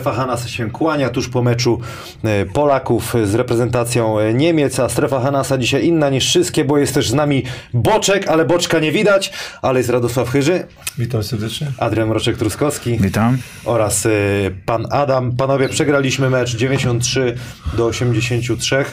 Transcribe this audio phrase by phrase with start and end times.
[0.00, 1.80] Strefa Hanasa się kłania tuż po meczu
[2.24, 6.94] e, Polaków z reprezentacją e, Niemiec, a strefa Hanasa dzisiaj inna niż wszystkie, bo jest
[6.94, 7.42] też z nami
[7.74, 10.66] Boczek, ale Boczka nie widać, ale jest Radosław Chyży,
[10.98, 11.66] Witam serdecznie.
[11.78, 13.38] Adrian Mroczek-Truskowski Witam.
[13.64, 14.10] oraz e,
[14.66, 15.36] pan Adam.
[15.36, 17.34] Panowie, przegraliśmy mecz 93
[17.76, 18.76] do 83.
[18.76, 18.84] E,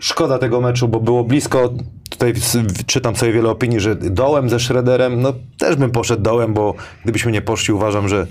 [0.00, 1.74] Szkoda tego meczu, bo było blisko.
[2.18, 2.34] Tutaj
[2.86, 5.20] czytam sobie wiele opinii, że dołem ze Schroederem.
[5.22, 8.26] No też bym poszedł dołem, bo gdybyśmy nie poszli, uważam, że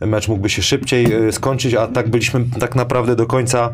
[0.00, 3.70] mecz mógłby się szybciej e, skończyć, a tak byliśmy tak naprawdę do końca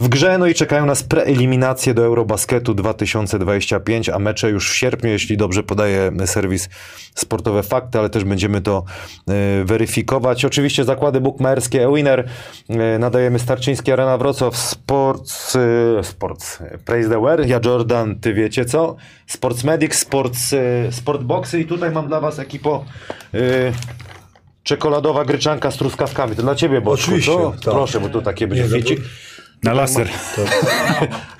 [0.00, 5.10] w grze, no i czekają nas preeliminacje do Eurobasketu 2025, a mecze już w sierpniu,
[5.10, 6.68] jeśli dobrze podaje serwis
[7.14, 8.84] Sportowe Fakty, ale też będziemy to
[9.28, 10.44] e, weryfikować.
[10.44, 12.28] Oczywiście zakłady bukmacherskie, Winner,
[12.68, 18.64] e, nadajemy Starczyński, Arena Wrocław, Sports, e, Sports, Praise the Wear, ja Jordan, ty wiecie
[18.64, 18.96] co?
[19.26, 22.84] Sports Medic, Sports, e, Sportboxy i tutaj mam dla was ekipo
[23.34, 23.38] e,
[24.62, 26.36] czekoladowa gryczanka z truskawkami.
[26.36, 27.74] To dla ciebie, bo Oczywiście, to, tak.
[27.74, 29.02] Proszę, bo tu takie będzie Nie, no.
[29.62, 30.08] Na laser.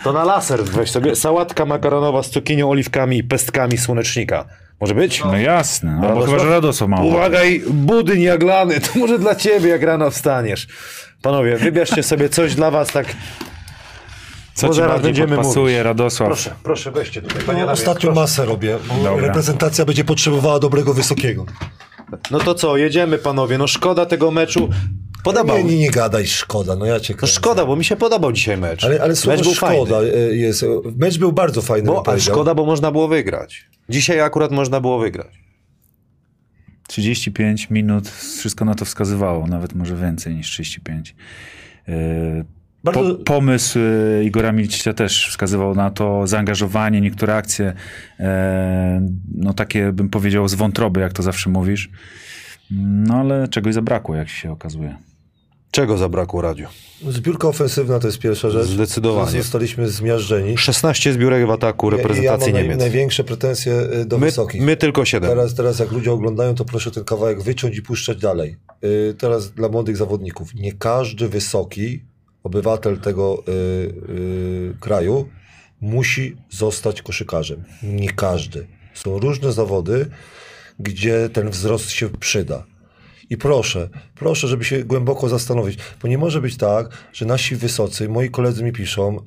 [0.04, 1.16] To na laser weź sobie.
[1.16, 4.44] Sałatka makaronowa z cukinią, oliwkami i pestkami słonecznika.
[4.80, 5.24] Może być?
[5.24, 5.90] No jasne.
[5.90, 6.30] Albo Radosław?
[6.30, 7.10] chyba, że Radosław ma ochotę.
[7.16, 10.66] Uwaga i budyń jaglany, to może dla ciebie, jak rano wstaniesz.
[11.22, 13.06] Panowie, wybierzcie sobie coś dla was, tak...
[14.54, 15.84] Co bo ci zaraz będziemy podpasuje, mówić.
[15.84, 16.28] Radosław?
[16.28, 17.42] Proszę, proszę, weźcie tutaj.
[17.42, 18.20] Panie Ja Adamie, ostatnio proszę.
[18.20, 19.26] masę robię, bo Dobra.
[19.26, 21.46] reprezentacja będzie potrzebowała dobrego wysokiego.
[22.30, 24.68] No to co, jedziemy panowie, no szkoda tego meczu.
[25.22, 28.32] Podobał Nie, nie, nie gadaj, szkoda, no ja cię No szkoda, bo mi się podobał
[28.32, 28.84] dzisiaj mecz.
[28.84, 30.14] Ale, ale słowo mecz był szkoda fajny.
[30.14, 30.64] e, jest.
[30.96, 33.66] Mecz był bardzo fajny, Bo, a szkoda, bo można było wygrać.
[33.88, 35.42] Dzisiaj akurat można było wygrać.
[36.88, 41.14] 35 minut, wszystko na to wskazywało, nawet może więcej niż 35.
[41.88, 41.94] Yy,
[42.84, 47.72] Bardzo- Po, pomysł yy, Igora Milicicia też wskazywał na to, zaangażowanie, niektóre akcje,
[48.18, 48.26] yy,
[49.34, 51.90] no takie bym powiedział z wątroby, jak to zawsze mówisz.
[52.80, 54.96] No ale czegoś zabrakło, jak się okazuje.
[55.72, 56.66] Czego zabrakło Radziu?
[57.08, 58.66] Zbiórka ofensywna to jest pierwsza rzecz.
[58.66, 59.42] Zdecydowanie.
[59.42, 60.58] Zostaliśmy zmiażdżeni.
[60.58, 62.78] 16 zbiórek w ataku reprezentacji ja naj, Niemiec.
[62.78, 64.62] największe pretensje e, do My, wysokich.
[64.62, 65.30] my tylko 7.
[65.30, 68.56] Teraz, teraz jak ludzie oglądają, to proszę ten kawałek wyciąć i puszczać dalej.
[68.82, 70.54] Yy, teraz dla młodych zawodników.
[70.54, 72.02] Nie każdy wysoki
[72.42, 73.54] obywatel tego yy,
[74.14, 75.28] yy, kraju
[75.80, 77.64] musi zostać koszykarzem.
[77.82, 78.66] Nie każdy.
[78.94, 80.06] Są różne zawody,
[80.78, 82.71] gdzie ten wzrost się przyda.
[83.32, 88.08] I proszę, proszę, żeby się głęboko zastanowić, bo nie może być tak, że nasi wysocy,
[88.08, 89.22] moi koledzy mi piszą y,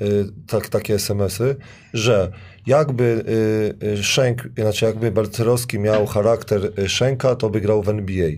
[0.47, 1.55] tak, takie SMS-y,
[1.93, 2.31] że
[2.67, 3.23] jakby
[3.83, 8.29] y, y, Szenk, znaczy jakby Balcerowski miał charakter y, Szenka, to by grał w NBA.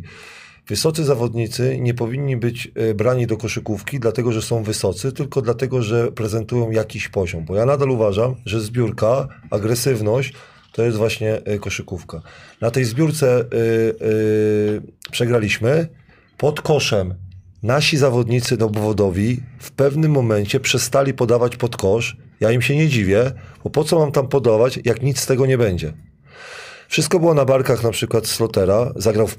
[0.67, 5.81] Wysocy zawodnicy nie powinni być y, brani do koszykówki, dlatego że są wysocy, tylko dlatego,
[5.81, 7.45] że prezentują jakiś poziom.
[7.45, 10.33] Bo ja nadal uważam, że zbiórka, agresywność
[10.77, 12.21] to jest właśnie y, koszykówka.
[12.61, 13.45] Na tej zbiórce y,
[14.05, 14.81] y,
[15.11, 15.87] przegraliśmy.
[16.37, 17.15] Pod koszem
[17.63, 22.17] nasi zawodnicy dowodowi w pewnym momencie przestali podawać pod kosz.
[22.39, 23.31] Ja im się nie dziwię,
[23.63, 25.93] bo po co mam tam podawać, jak nic z tego nie będzie.
[26.87, 29.29] Wszystko było na barkach na przykład Slotera, zagrał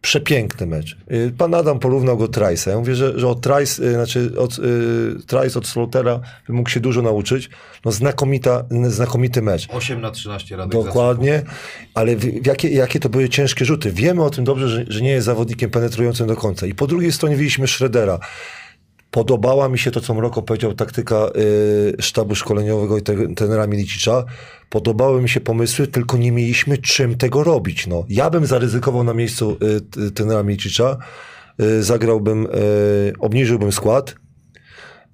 [0.00, 0.96] przepiękny mecz.
[1.12, 2.70] Y, Pan Adam porównał go Trice'a.
[2.70, 6.70] Ja mówię, że, że od Trice, y, znaczy od, y, Trice od Slotera by mógł
[6.70, 7.50] się dużo nauczyć.
[7.84, 9.68] No znakomita, znakomity mecz.
[9.70, 11.42] 8 na 13 Radek Dokładnie,
[11.94, 13.92] ale w, w jakie, jakie to były ciężkie rzuty.
[13.92, 16.66] Wiemy o tym dobrze, że, że nie jest zawodnikiem penetrującym do końca.
[16.66, 18.18] I po drugiej stronie widzieliśmy Schroedera.
[19.16, 24.24] Podobała mi się to, co Mroko powiedział, taktyka y, sztabu szkoleniowego i te, trenera Milicicza.
[24.70, 27.86] Podobały mi się pomysły, tylko nie mieliśmy czym tego robić.
[27.86, 28.04] No.
[28.08, 29.56] Ja bym zaryzykował na miejscu
[29.96, 30.96] y, trenera Milicicza,
[31.60, 34.14] y, zagrałbym, y, obniżyłbym skład,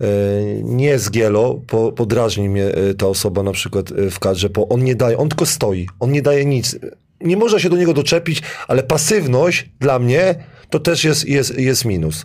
[0.01, 4.51] E, nie z Gielo, po, podrażni mnie e, ta osoba na przykład e, w kadrze,
[4.51, 6.77] bo on nie daje, on tylko stoi, on nie daje nic.
[7.21, 10.35] Nie można się do niego doczepić, ale pasywność dla mnie
[10.73, 12.25] to też jest, jest, jest minus.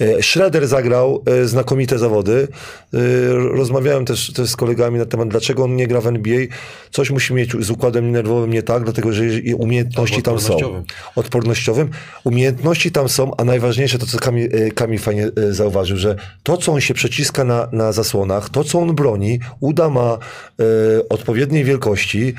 [0.00, 2.48] E, Schroeder zagrał e, znakomite zawody.
[2.94, 2.98] E,
[3.32, 6.46] Rozmawiałem też, też z kolegami na temat, dlaczego on nie gra w NBA.
[6.90, 9.22] Coś musi mieć z układem nerwowym nie tak, dlatego że
[9.56, 10.82] umiejętności tam są
[11.16, 11.90] odpornościowym.
[12.24, 16.80] Umiejętności tam są, a najważniejsze to, co Kamil, Kamil fajnie zauważył, że to, co on
[16.80, 20.18] się przeciska na, na zasłonach, to, co on broni, uda ma
[20.60, 22.34] e, odpowiedniej wielkości.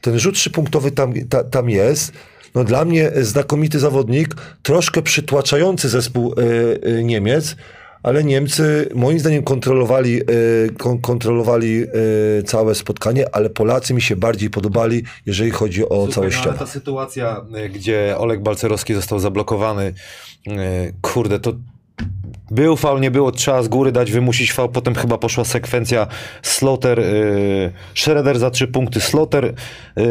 [0.00, 2.12] Ten rzut trzypunktowy tam, ta, tam jest.
[2.54, 7.56] No dla mnie znakomity zawodnik, troszkę przytłaczający zespół e, e, Niemiec,
[8.02, 10.24] ale Niemcy moim zdaniem kontrolowali, e,
[10.78, 11.84] kon, kontrolowali
[12.46, 16.50] całe spotkanie, ale Polacy mi się bardziej podobali, jeżeli chodzi o Słuchaj, no, całościowo.
[16.50, 17.44] ale ta sytuacja,
[17.74, 19.94] gdzie Olek Balcerowski został zablokowany,
[20.46, 20.52] y,
[21.02, 21.52] kurde, to
[22.50, 24.68] był faul, nie było, trzeba z góry dać, wymusić faul.
[24.68, 26.06] Potem chyba poszła sekwencja
[26.42, 29.54] Sloter, yy, Schroeder za trzy punkty, Sloter
[29.96, 30.04] yy,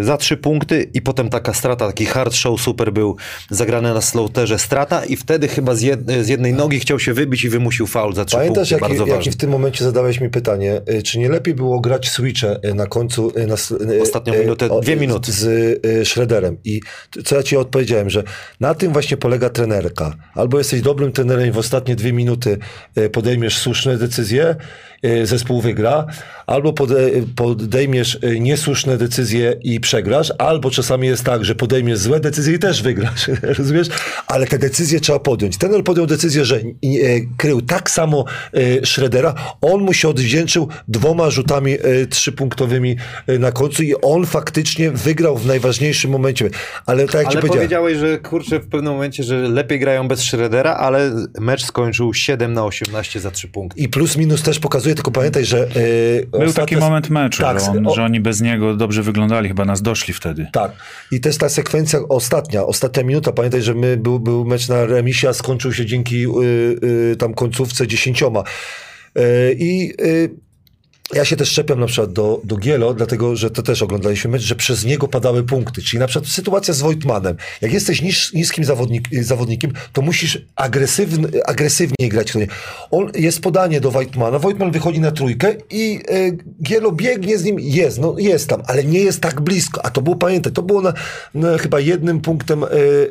[0.00, 3.16] za trzy punkty i potem taka strata, taki hard show super był
[3.50, 7.44] zagrany na Sloterze, strata i wtedy chyba z, jed, z jednej nogi chciał się wybić
[7.44, 10.80] i wymusił faul za trzy Pamiętasz, punkty, jaki, jaki w tym momencie zadałeś mi pytanie,
[10.90, 13.32] y, czy nie lepiej było grać switche y, na końcu...
[13.38, 13.54] y, Na,
[14.02, 15.32] Ostatnią minutę, o, dwie minuty.
[15.32, 15.44] Z
[15.86, 16.56] y, Schroederem.
[16.64, 16.80] I
[17.24, 18.22] co ja ci odpowiedziałem, że
[18.60, 20.14] na tym właśnie polega trenerka.
[20.34, 22.58] Albo jesteś dobrym trenerem w ostatnie dwie minuty
[22.98, 24.56] y, podejmiesz słuszne decyzje,
[25.04, 26.06] y, zespół wygra,
[26.46, 26.96] albo pode,
[27.36, 32.58] podejmiesz y, niesłuszne decyzje i przegrasz, albo czasami jest tak, że podejmiesz złe decyzje i
[32.58, 33.88] też wygrasz, rozumiesz?
[34.26, 35.58] Ale te decyzje trzeba podjąć.
[35.58, 36.60] Trener podjął decyzję, że
[37.36, 38.24] krył tak samo
[38.84, 41.76] Schroedera, on mu się odwdzięczył dwoma rzutami
[42.10, 42.96] trzypunktowymi
[43.38, 46.50] na końcu i on faktycznie wygrał w najważniejszym momencie.
[46.86, 50.08] Ale tak jak ci Ale powiedziałem, powiedziałeś, że kurczę w pewnym momencie, że lepiej grają
[50.08, 50.93] bez Schroedera, ale
[51.40, 53.80] mecz skończył 7 na 18 za 3 punkty.
[53.80, 57.60] i plus minus też pokazuje, tylko pamiętaj, że y, Był ostatnie- taki moment meczu, Tak,
[57.60, 60.46] że, on, o- że oni bez niego dobrze wyglądali, chyba nas doszli wtedy.
[60.52, 60.72] Tak.
[61.12, 63.32] I też ta sekwencja ostatnia, ostatnia minuta.
[63.32, 66.28] Pamiętaj, że my, był, był mecz na remisie, a skończył się dzięki y,
[67.12, 68.42] y, tam końcówce dziesięcioma.
[69.18, 69.22] Y,
[69.58, 70.43] I y,
[71.14, 74.42] ja się też czepiam na przykład do, do Gielo, dlatego że to też oglądaliśmy mecz,
[74.42, 75.82] że przez niego padały punkty.
[75.82, 77.36] Czyli na przykład sytuacja z Wojtmanem.
[77.60, 82.32] Jak jesteś nis, niskim zawodnik, zawodnikiem, to musisz agresywny, agresywnie grać.
[82.90, 87.56] On jest podanie do Wojtmana, Wojtman wychodzi na trójkę i y, Gielo biegnie z nim,
[87.60, 89.84] jest, no jest tam, ale nie jest tak blisko.
[89.86, 90.92] A to było, pamiętaj, to było na,
[91.34, 92.66] na chyba jednym punktem y,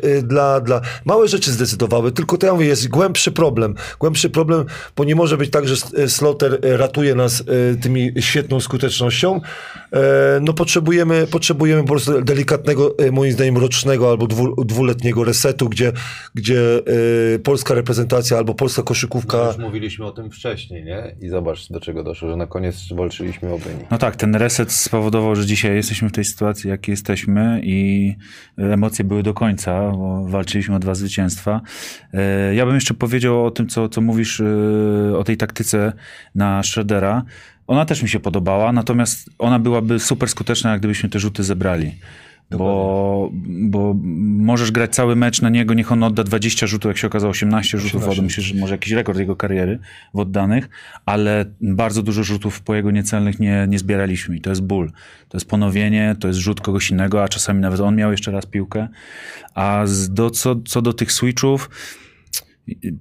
[0.06, 0.82] y, dla, dla...
[1.06, 3.76] Małe rzeczy zdecydowały, tylko to ja mówię, jest głębszy problem.
[4.00, 8.22] Głębszy problem, bo nie może być tak, że S- Sloter y, ratuje nas y, tymi
[8.22, 9.42] świetną skutecznością.
[9.94, 15.70] E, No potrzebujemy, potrzebujemy po prostu delikatnego, y, moim zdaniem rocznego albo dwu, dwuletniego resetu,
[15.70, 15.92] gdzie,
[16.36, 16.60] gdzie
[17.36, 19.38] y, polska reprezentacja albo polska koszykówka...
[19.38, 21.16] No już mówiliśmy o tym wcześniej, nie?
[21.22, 23.86] I zobacz, do czego doszło, że na koniec walczyliśmy o wynik.
[23.92, 28.16] No tak, ten reset spowodował, że dzisiaj jesteśmy w tej sytuacji, jakiej jesteśmy i
[28.58, 31.62] emocje były do końca, bo walczyliśmy o dwa zwycięstwa.
[32.14, 35.94] E, Ja bym jeszcze powiedział o tym, co, co mówisz e, o tej taktyce
[36.36, 37.24] na Schroedera.
[37.68, 41.92] Ona też mi się podobała, natomiast ona byłaby super skuteczna, gdybyśmy te rzuty zebrali.
[42.58, 43.96] Bo, bo
[44.38, 47.78] możesz grać cały mecz na niego, niech on odda 20 rzutów, jak się okazało 18
[47.78, 48.10] rzutów, 18.
[48.10, 48.26] wodą.
[48.26, 49.80] myślę, że może jakiś rekord jego kariery
[50.14, 50.70] w oddanych,
[51.06, 54.92] ale bardzo dużo rzutów po jego niecelnych nie, nie zbieraliśmy i to jest ból.
[55.30, 58.46] To jest ponowienie, to jest rzut kogoś innego, a czasami nawet on miał jeszcze raz
[58.46, 58.88] piłkę.
[59.56, 61.70] A do, co, co do tych switchów,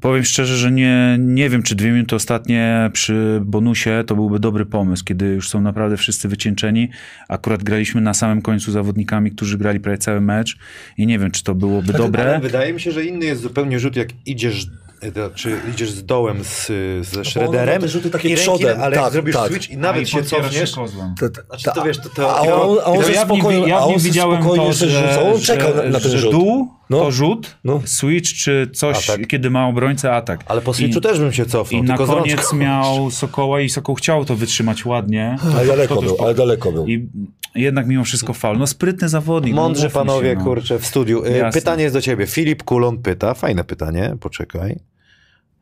[0.01, 4.67] Powiem szczerze, że nie, nie wiem, czy dwie minuty ostatnie przy bonusie to byłby dobry
[4.67, 6.89] pomysł, kiedy już są naprawdę wszyscy wycieńczeni.
[7.29, 10.57] Akurat graliśmy na samym końcu zawodnikami, którzy grali prawie cały mecz
[10.99, 12.23] i nie wiem, czy to byłoby dobre.
[12.23, 14.67] Ale wydaje mi się, że inny jest zupełnie rzut, jak idziesz,
[15.03, 16.67] e, czy idziesz z dołem z,
[17.07, 19.51] ze one Schroederem mają te rzuty takie i ręki, przodem, ale tak, jak zrobisz tak.
[19.51, 23.05] switch i nawet się cofniesz, Znaczy, to wiesz, to- to- a to- on, a on
[23.05, 25.71] ze ja spokojnie, ja a nim on ze widziałem spokojnie to, że, rzucał, on czekał
[25.77, 26.31] że, na, na ten że rzut.
[26.31, 26.99] dół No.
[27.01, 27.83] to rzut, No.
[27.85, 29.27] switch czy coś, Atak.
[29.27, 30.41] kiedy ma obrońcę atak.
[30.47, 33.95] ale po switchu I- też bym się cofnął, I na koniec miał Sokoła i Sokoł
[33.95, 35.37] chciał to wytrzymać ładnie.
[35.57, 36.87] Ale daleko był, po- ale daleko był.
[36.87, 37.09] I
[37.55, 38.59] jednak mimo wszystko faul.
[38.59, 39.55] No sprytny zawodnik.
[39.55, 40.45] no, Mądrzy mówmy panowie, się, no.
[40.45, 41.25] kurczę, w studiu.
[41.25, 41.61] Jasne.
[41.61, 42.27] Pytanie jest do ciebie.
[42.27, 44.81] Filip Kulon pyta, fajne pytanie, poczekaj.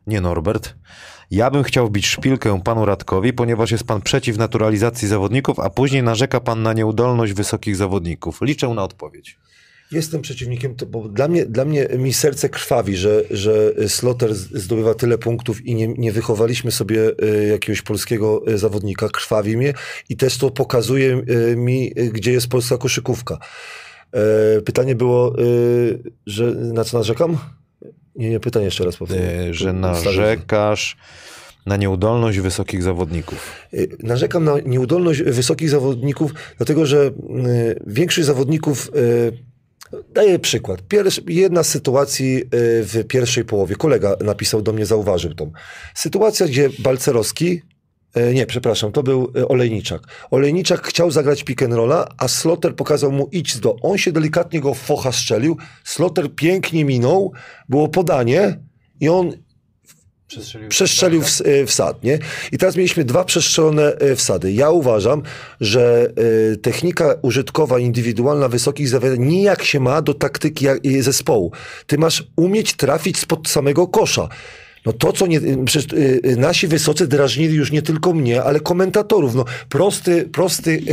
[0.07, 0.75] Nie Norbert.
[1.31, 6.03] Ja bym chciał wbić szpilkę panu Radkowi, ponieważ jest pan przeciw naturalizacji zawodników, a później
[6.03, 8.39] narzeka pan na nieudolność wysokich zawodników.
[8.41, 9.37] Liczę na odpowiedź.
[9.91, 14.93] Jestem przeciwnikiem, to, bo dla mnie, dla mnie mi serce krwawi, że, że Sloter zdobywa
[14.93, 19.09] tyle punktów i nie, nie wychowaliśmy sobie y, jakiegoś polskiego y, zawodnika.
[19.09, 19.73] Krwawi mnie
[20.09, 21.21] i też to pokazuje
[21.51, 23.37] y, mi, gdzie jest polska koszykówka.
[24.11, 25.35] E, Pytanie było,
[26.25, 27.37] że na co narzekam?
[28.15, 29.17] Nie, nie, pytanie jeszcze raz powiem.
[29.49, 30.97] E, Że narzekasz
[31.65, 33.51] na nieudolność wysokich zawodników.
[33.99, 37.11] Narzekam na nieudolność wysokich zawodników, dlatego że
[37.87, 38.91] większość zawodników.
[40.13, 40.81] Daję przykład.
[41.27, 42.45] Jedna z sytuacji y,
[42.83, 43.75] w pierwszej połowie.
[43.75, 45.51] Kolega napisał do mnie, zauważył tą.
[45.95, 47.61] Sytuacja, gdzie Balcerowski.
[48.17, 50.01] y, Nie, przepraszam, to był y, Olejniczak.
[50.31, 53.75] Olejniczak chciał zagrać pick and rolla, a Sloter pokazał mu idź do.
[53.81, 55.57] On się delikatnie go focha strzelił.
[55.83, 57.31] Sloter pięknie minął,
[57.69, 58.59] było podanie
[58.99, 59.31] i on
[60.69, 62.19] przestrzelił w, y, wsad, nie?
[62.51, 64.51] I teraz mieliśmy dwa przestrzelone y, wsady.
[64.51, 65.21] Ja uważam,
[65.61, 66.07] że
[66.53, 71.51] y, technika użytkowa, indywidualna wysokich zawodów nijak się ma do taktyki y, zespołu.
[71.87, 74.29] Ty masz umieć trafić spod samego kosza.
[74.85, 78.59] No to, co nie, przecież y, y, nasi wysocy drażnili już nie tylko mnie, ale
[78.59, 79.35] komentatorów.
[79.35, 80.83] No, prosty, prosty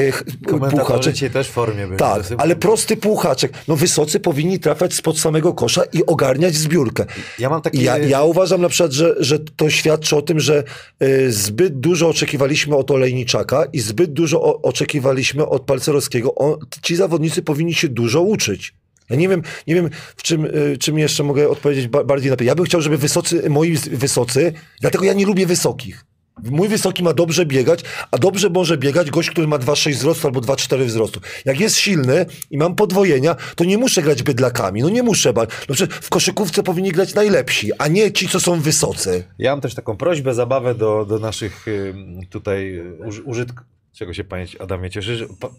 [0.46, 1.32] Komentatorzy puchaczek.
[1.32, 1.98] też w formie byli.
[1.98, 3.52] Tak, ale prosty puchaczek.
[3.68, 7.06] No wysocy powinni trafiać spod samego kosza i ogarniać zbiórkę.
[7.38, 7.82] Ja mam takie...
[7.82, 10.64] Ja, ja uważam na przykład, że, że to świadczy o tym, że
[11.02, 16.34] y, zbyt dużo oczekiwaliśmy od Olejniczaka i zbyt dużo o, oczekiwaliśmy od Palcerowskiego.
[16.34, 18.74] On, ci zawodnicy powinni się dużo uczyć.
[19.10, 22.36] Ja nie wiem, nie wiem w czym, y, czym jeszcze mogę odpowiedzieć ba- bardziej na
[22.36, 22.44] to.
[22.44, 26.04] Ja bym chciał, żeby wysocy, moi wysocy, dlatego ja nie lubię wysokich.
[26.44, 30.40] Mój wysoki ma dobrze biegać, a dobrze może biegać gość, który ma 2,6 wzrostu albo
[30.40, 31.20] 2,4 wzrostu.
[31.44, 34.82] Jak jest silny i mam podwojenia, to nie muszę grać bydlakami.
[34.82, 35.32] No nie muszę.
[35.68, 39.24] No w koszykówce powinni grać najlepsi, a nie ci, co są wysocy.
[39.38, 41.94] Ja mam też taką prośbę, zabawę do, do naszych y,
[42.30, 43.64] tutaj uż, użytk...
[43.92, 45.16] Czego się panie Adamie cieszy?
[45.16, 45.50] Że pa...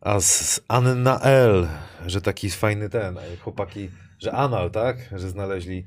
[0.00, 1.68] A z, Anna L,
[2.06, 3.90] że taki fajny ten, chłopaki,
[4.20, 4.96] że Anal, tak?
[5.16, 5.84] Że znaleźli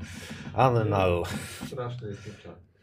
[0.54, 1.24] Anal.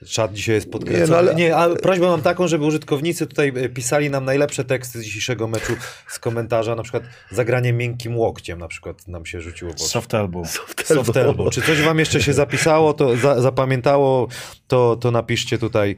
[0.09, 1.05] Czat dzisiaj jest podkręcony.
[1.07, 4.65] Nie, no ale- Nie, a prośbę mam taką, żeby użytkownicy tutaj e, pisali nam najlepsze
[4.65, 5.73] teksty z dzisiejszego meczu
[6.09, 9.71] z komentarza, na przykład zagranie miękkim łokciem na przykład nam się rzuciło.
[9.71, 10.49] pod- Soft elbow.
[10.85, 11.55] Soft elbow.
[11.55, 14.29] Czy coś wam jeszcze się zapisało, to za, zapamiętało,
[14.69, 15.97] to, to napiszcie tutaj.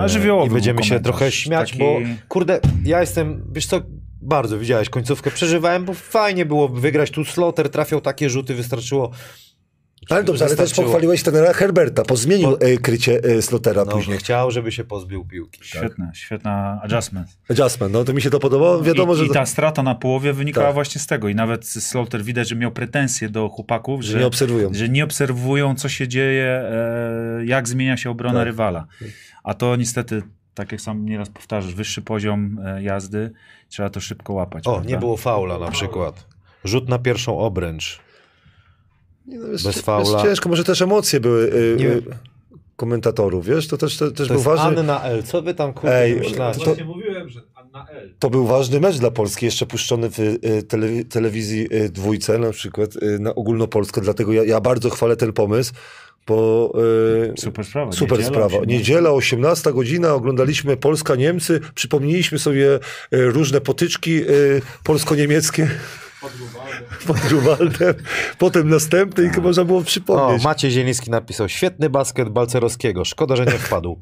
[0.00, 1.96] A żywiołowy I będziemy się trochę śmiać, taki- bo
[2.28, 3.80] kurde, ja jestem, wiesz co,
[4.22, 7.10] bardzo widziałeś końcówkę, przeżywałem, bo fajnie było wygrać.
[7.10, 9.10] Tu Slaughter trafiał takie rzuty, wystarczyło.
[10.08, 14.18] Ale dobrze, ale też pochwaliłeś trenera Herberta, bo zmienił e, krycie e, Slotera No, później.
[14.18, 15.60] chciał, żeby się pozbył piłki.
[15.64, 17.28] Świetne, świetna adjustment.
[17.50, 18.82] Adjustment, no to mi się to podobało.
[18.82, 20.74] Wiadomo, I, że I ta strata na połowie wynikała Tak.
[20.74, 21.28] właśnie z tego.
[21.28, 24.70] I nawet Slaughter widać, że miał pretensje do chłopaków, że że, nie obserwują.
[24.74, 28.46] że nie obserwują, co się dzieje, e, jak zmienia się obrona Tak.
[28.46, 28.86] rywala.
[29.44, 30.22] A to niestety,
[30.54, 33.30] tak jak sam nieraz powtarzasz, wyższy poziom jazdy,
[33.68, 34.66] trzeba to szybko łapać.
[34.66, 34.90] O, prawda?
[34.90, 36.26] nie było faula na przykład.
[36.64, 38.00] Rzut na pierwszą obręcz.
[39.30, 40.22] Nie, no, jest, bez jest faula.
[40.22, 42.02] ciężko, może też emocje były e, wiem.
[42.76, 44.80] komentatorów, wiesz, to też, to, też To był jest ważny...
[44.80, 45.22] Anna L.
[45.22, 46.58] Co wy tam kurde Ej, myślacie?
[46.58, 48.14] to- Właśnie mówiłem, że Anna L.
[48.18, 52.90] To był ważny mecz dla Polski, jeszcze puszczony w e, tele, telewizji dwójce na przykład,
[53.20, 55.72] na ogólnopolską, dlatego ja, ja bardzo chwalę ten pomysł,
[56.26, 56.72] bo
[57.38, 57.92] Super sprawa.
[57.92, 58.56] super Niedziela, sprawa.
[58.56, 58.76] 18.
[58.78, 62.78] Niedziela, 18 godzina, oglądaliśmy Polska-Niemcy, przypomnieliśmy sobie
[63.10, 64.20] różne potyczki
[64.84, 65.68] polsko-niemieckie
[67.06, 67.94] pod Grunwaldem,
[68.38, 70.44] potem następne i można było O, przypomnieć.
[70.44, 73.98] Maciej Zieliński napisał, świetny basket Balcerowskiego, szkoda, że nie wpadł.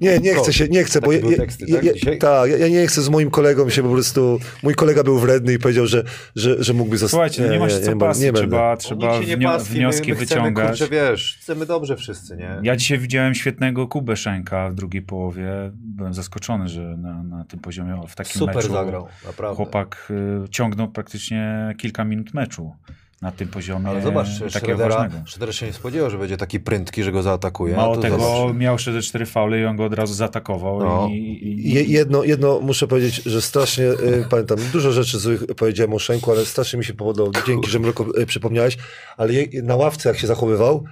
[0.00, 2.18] Nie, nie chcę się, nie chcę, bo ja, ja, ja, tak, ja, dzisiaj?
[2.18, 5.58] tak, ja, nie chcę z moim kolegą się po prostu, mój kolega był wredny i
[5.58, 6.04] powiedział, że,
[6.36, 7.10] że, że mógłby zostać.
[7.10, 10.18] Słuchajcie, no nie, ma się co nie, pastwić, nie trzeba, trzeba nie pastwi, wnioski my,
[10.18, 10.68] my chcemy, wyciągać.
[10.68, 12.60] Kurczę, wiesz, chcemy dobrze wszyscy, nie?
[12.62, 15.70] Ja dzisiaj widziałem świetnego Kubę Szenka w drugiej połowie.
[15.74, 19.56] Byłem zaskoczony, że na, na tym poziomie, w takim Super meczu zagrał, naprawdę.
[19.56, 20.12] chłopak
[20.44, 22.72] y, ciągnął praktycznie kilka minut meczu
[23.20, 25.08] na tym poziomie Ale zobacz, Schroedera.
[25.26, 27.76] Schroeder się nie spodziewał, że będzie taki prętki, że go zaatakuje.
[27.76, 28.56] Mało tego, zobacz.
[28.56, 30.78] miał jeszcze cztery faule i on go od razu zaatakował.
[30.80, 31.08] No.
[31.10, 35.94] I, i, i, jedno, jedno muszę powiedzieć, że strasznie, y, pamiętam, dużo rzeczy złych powiedziałem
[35.94, 37.30] o Szenku, ale strasznie mi się podobało.
[37.46, 38.76] Dzięki, że Mroko y, przypomniałeś,
[39.16, 40.84] ale je, na ławce jak się zachowywał,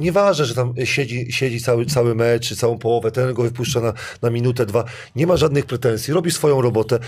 [0.00, 3.92] nieważne, że tam siedzi, siedzi cały, cały mecz, czy całą połowę, ten go wypuszcza na,
[4.22, 4.84] na minutę, dwa,
[5.16, 6.98] nie ma żadnych pretensji, robi swoją robotę.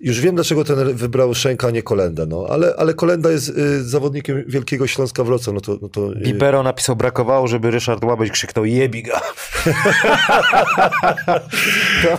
[0.00, 3.84] Już wiem, dlaczego ten wybrał Szenka, a nie Kolenda, no, ale, ale Kolenda jest y,
[3.84, 5.78] zawodnikiem Wielkiego Śląska Wrocław, no to...
[5.82, 9.20] No to y, napisał, brakowało, żeby Ryszard Łabeś krzyknął jebiga.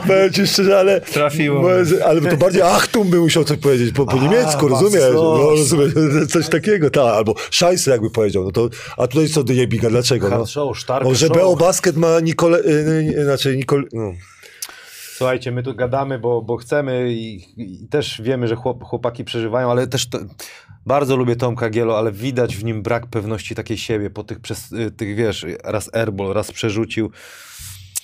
[0.08, 1.02] Powiem ci szczerze, ale...
[1.02, 1.70] Trafiło.
[2.06, 5.04] Ale to bardziej Achtung by musiał coś powiedzieć po, po A, niemiecku, rozumiesz?
[5.14, 5.94] No, rozumiesz?
[6.34, 7.16] Coś takiego, tak.
[7.16, 8.44] Albo Scheisse jakby powiedział.
[8.44, 10.19] No to, a tutaj co do Jebiga, dlaczego?
[10.24, 10.30] No?
[10.30, 11.38] Hard show, Stark Może show.
[11.38, 12.60] BO Basket ma Nikole...
[12.60, 13.88] Y, y, znaczy Nikol...
[13.94, 14.12] No.
[15.16, 19.72] Słuchajcie, my tu gadamy, bo, bo chcemy i, i też wiemy, że chłop, chłopaki przeżywają,
[19.72, 20.20] ale też to,
[20.86, 24.72] bardzo lubię Tomka Gielo, ale widać w nim brak pewności takiej siebie po tych, przez,
[24.72, 27.12] y, tych wiesz, raz airball, raz przerzucił.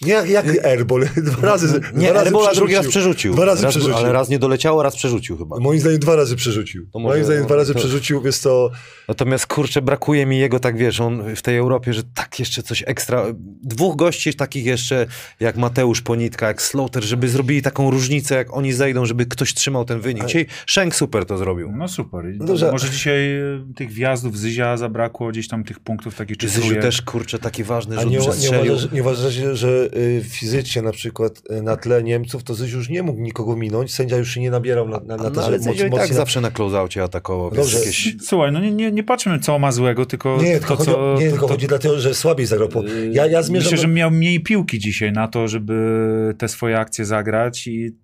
[0.01, 1.01] Nie jak, jak Airball.
[1.17, 3.33] Dwa razy Nie, dwa razy airball, a drugi raz przerzucił.
[3.33, 3.97] Dwa razy raz, przerzucił.
[3.97, 5.59] Ale raz nie doleciało, raz przerzucił chyba.
[5.59, 6.87] Moim zdaniem dwa razy przerzucił.
[6.93, 8.71] To może- Moim zdaniem no, dwa razy to- przerzucił, więc to...
[9.07, 12.83] Natomiast kurczę, brakuje mi jego, tak wiesz, on w tej Europie, że tak jeszcze coś
[12.87, 13.25] ekstra.
[13.63, 15.05] Dwóch gości takich jeszcze,
[15.39, 19.85] jak Mateusz Ponitka, jak Slaughter, żeby zrobili taką różnicę, jak oni zejdą, żeby ktoś trzymał
[19.85, 20.25] ten wynik.
[20.25, 21.71] Dzisiaj Shank super to zrobił.
[21.77, 22.25] no super.
[22.37, 22.71] No dobrze.
[22.71, 27.01] Może dzisiaj y, tych wjazdów Zyzia zabrakło, gdzieś tam tych punktów takich czy Zyziu też,
[27.01, 31.61] kurczę, taki ważny rzut nie, nie, uważasz, nie uważacie, że y, fizycznie na przykład y,
[31.61, 34.87] na tle Niemców to Zyś już nie mógł nikogo minąć, sędzia już się nie nabierał
[34.89, 37.79] na, na, na No, to, ale że i tak mocniej- zawsze na closeaucie atakował, Dobrze.
[37.79, 38.15] jakieś...
[38.21, 40.93] Słuchaj, no nie, nie, nie patrzmy, co ma złego, tylko Nie, to, tylko, chodzi, o-
[40.93, 41.21] co...
[41.21, 42.69] nie, to, tylko to, chodzi dlatego, że słabiej zagrał.
[43.11, 43.71] Ja, ja zmierzam...
[43.71, 47.95] Myślę, że miał mniej piłki dzisiaj na to, żeby te swoje akcje zagrać i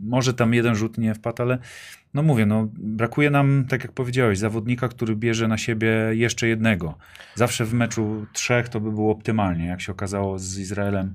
[0.00, 1.58] może tam jeden rzut nie wpadł, ale
[2.18, 6.94] No mówię, no brakuje nam, tak jak powiedziałeś, zawodnika, który bierze na siebie jeszcze jednego.
[7.34, 9.66] Zawsze w meczu trzech to by było optymalnie.
[9.66, 11.14] Jak się okazało z Izraelem,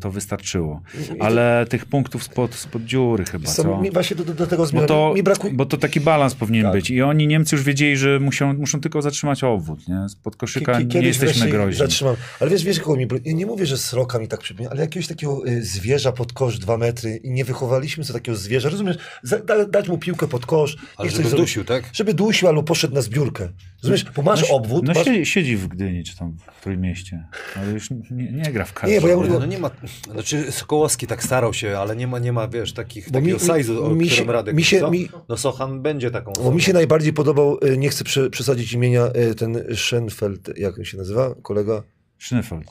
[0.00, 0.82] to wystarczyło.
[1.20, 3.80] Ale tych punktów spod, spod dziury chyba, Co, co?
[3.80, 5.52] mi właśnie do, do, do tego Bo to, mi brakuje...
[5.54, 6.72] bo to taki balans powinien Tak.
[6.72, 6.90] być.
[6.90, 9.88] I oni, Niemcy, już wiedzieli, że muszą, muszą tylko zatrzymać obwód.
[9.88, 10.08] Nie?
[10.08, 11.78] Spod koszyka nie jesteśmy groźni.
[11.78, 12.16] Zatrzymam.
[12.40, 13.06] Ale wiesz, wiesz kogo mi...
[13.24, 16.76] nie mówię, że sroka mi tak przypomina, ale jakiegoś takiego y, zwierza pod kosz dwa
[16.76, 18.68] metry i nie wychowaliśmy sobie takiego zwierza.
[18.68, 18.96] Rozumiesz?
[19.22, 20.76] Za, da, dać mu piłkę pod kosz.
[20.96, 21.42] Ale żeby coś zrobi.
[21.42, 21.84] dusił, tak?
[21.92, 23.48] Żeby dusił albo poszedł na zbiórkę.
[23.82, 24.04] Rozumiesz?
[24.16, 25.04] Bo masz no, obwód, No masz...
[25.04, 27.26] siedzi, siedzi w Gdyni, czy tam w Trójmieście.
[27.56, 28.94] Ale już nie, nie gra w kadrze.
[28.94, 29.70] Nie, bo ja mówię- no nie ma,
[30.12, 33.44] znaczy Sokołowski tak starał się, ale nie ma, nie ma wiesz, takich, Bo takiego mi-
[33.44, 36.62] size'u, o mi którym się- Radek mi się- mi- No Sochan będzie taką Bo mi
[36.62, 40.96] się najbardziej podobał, y, nie chcę prze, przesadzić imienia, y, ten Schenfeld, jak on się
[40.98, 41.82] nazywa, kolega?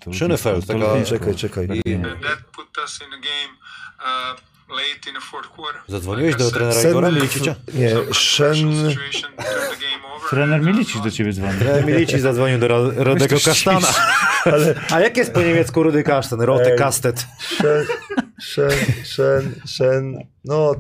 [0.04, 0.12] To-
[0.62, 1.65] to- taka- Czekaj, czekaj.
[1.65, 3.54] And that put us in the game
[4.00, 4.41] uh,
[5.88, 7.56] Zadzwoniłeś do trenera Sen- Igora Milicicia?
[7.74, 8.94] Nie, Shen...
[10.30, 11.60] Trener uh, Milicic do ciebie dzwoni.
[11.60, 13.88] Trener Milici zadzwonił do Ro- Rodego Kasztana.
[14.46, 16.42] Ale A jak jest po niemiecku Rudy Kasztan?
[16.42, 16.76] Rote.
[16.76, 17.26] Kastet.
[17.40, 17.86] Shen,
[18.42, 18.72] Shen,
[19.06, 20.76] Shen, Shen, no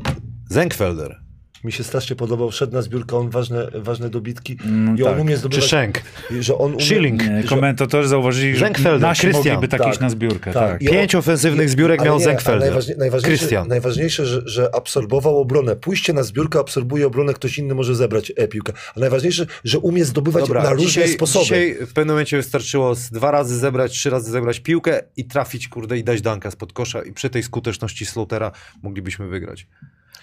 [0.49, 1.26] Zenkfelder.
[1.67, 5.21] Mi się strasznie podobał, szedł na zbiórkę, on ważne, ważne dobitki Mm, i on tak.
[5.21, 6.01] umie Czy zdobywać, Schenk.
[6.39, 7.23] że on umie, Schilling.
[7.29, 9.43] Nie, że- komentatorzy zauważyli, że nasi Christian.
[9.53, 9.91] mogliby tak, Tak.
[9.91, 10.53] iść na zbiórkę.
[10.53, 10.71] Tak.
[10.71, 10.79] Tak.
[10.91, 12.61] Pięć ofensywnych zbiórek miał Zenkfelder.
[12.61, 13.67] Najważnie, najważniejsze, Christian.
[13.67, 15.75] najważniejsze że, że absorbował obronę.
[15.75, 18.73] Pójście na zbiórkę absorbuje obronę, ktoś inny może zebrać e, piłkę.
[18.95, 21.43] A najważniejsze, że umie zdobywać Dobra, na różne dzisiaj, sposoby.
[21.43, 25.67] dzisiaj w pewnym momencie wystarczyło z dwa razy zebrać, trzy razy zebrać piłkę i trafić,
[25.67, 28.51] kurde, i dać danka spod kosza i przy tej skuteczności Slaughtera
[28.83, 29.67] moglibyśmy wygrać.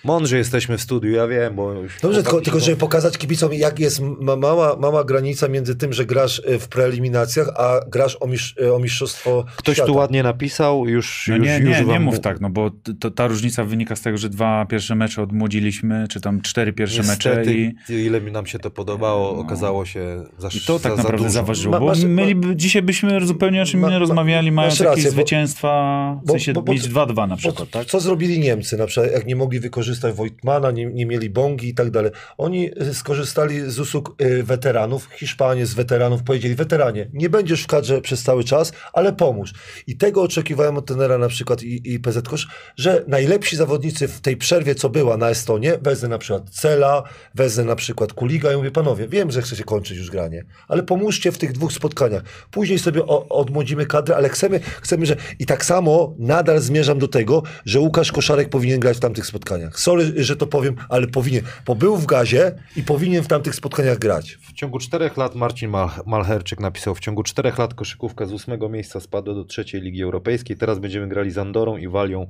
[0.05, 1.73] Mądrzy jesteśmy w studiu, ja wiem, bo...
[1.73, 5.93] już Dobrze, tylko, tylko żeby pokazać kibicom, jak jest ma, mała, mała granica między tym,
[5.93, 9.87] że grasz y, w preeliminacjach, a grasz o, mistrz, y, o mistrzostwo Ktoś świata.
[9.93, 12.71] tu ładnie napisał, już, No już, nie, już nie, nie wam mów tak, no bo
[13.01, 17.03] to, ta różnica wynika z tego, że dwa pierwsze mecze odmłodziliśmy, czy tam cztery pierwsze
[17.03, 17.55] mecze Niestety,
[17.89, 19.41] i, ile mi nam się to podobało, No.
[19.41, 22.83] okazało się za i to tak za, naprawdę za zaważyło, Ma- bo masz- mieliby, dzisiaj
[22.83, 26.63] byśmy zupełnie o czym Ma- ma- rozmawiali, mając rację, jakieś bo- zwycięstwa, w sensie bo-
[26.63, 27.87] bo- mieć 2-2 na Bo przykład, tak?
[27.87, 31.75] Co zrobili Niemcy, na przykład jak nie mogli wykorzystać Wojtmana, nie, nie mieli Bongi i
[31.75, 32.11] tak dalej.
[32.39, 35.09] Oni skorzystali z usług y, weteranów.
[35.17, 39.53] Hiszpanie z weteranów powiedzieli, weteranie, nie będziesz w kadrze przez cały czas, ale pomóż.
[39.87, 44.21] I tego oczekiwałem od tenera na przykład i, i PZ Kosz, że najlepsi zawodnicy w
[44.21, 47.03] tej przerwie, co była na Estonię, wezmę na przykład Cela,
[47.35, 51.33] wezmę na przykład Kuliga i mówię, panowie, wiem, że chcecie kończyć już granie, ale pomóżcie
[51.33, 52.23] w tych dwóch spotkaniach.
[52.51, 55.17] Później sobie o, odmłodzimy kadrę, ale chcemy, chcemy, że...
[55.39, 59.81] I tak samo nadal zmierzam do tego, że Łukasz Koszarek powinien grać w tamtych spotkaniach.
[59.85, 63.99] Sorry, że to powiem, ale powinien, bo był w gazie i powinien w tamtych spotkaniach
[63.99, 64.39] grać.
[64.43, 68.69] W ciągu czterech lat Marcin Mal Malherczyk napisał, w ciągu czterech lat koszykówka z ósmego
[68.69, 72.27] miejsca spadła do trzeciej Ligi Europejskiej, teraz będziemy grali z Andorą i Walią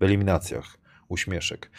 [0.00, 0.64] w eliminacjach.
[1.08, 1.70] Uśmieszek.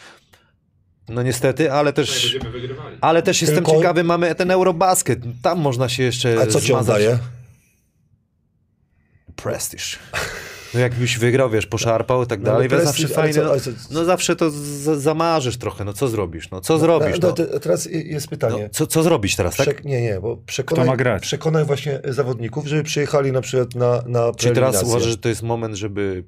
[1.08, 2.96] No niestety, ale też, Będziemy wygrywali.
[3.00, 6.72] ale też jestem Tylko- ciekawy, mamy ten Eurobasket, tam można się jeszcze A co ci
[6.72, 7.02] on zmazać.
[7.04, 7.18] daje?
[9.36, 9.98] Prestiż.
[10.74, 13.40] No jakbyś wygrał, wiesz, poszarpał i tak No, dalej, prestiż, zawsze fajnie.
[13.42, 13.52] No,
[13.90, 17.58] no zawsze to z- zamarzysz trochę, no co zrobisz, no co zrobisz, No, no.
[17.60, 18.70] teraz jest no pytanie.
[18.72, 19.68] co, co zrobisz teraz, tak?
[19.68, 21.22] Przek- nie, nie, bo przekonaj, Kto ma grać?
[21.22, 25.42] przekonaj właśnie zawodników, żeby przyjechali na przykład na, na Czy teraz uważasz, że to jest
[25.42, 26.24] moment, żeby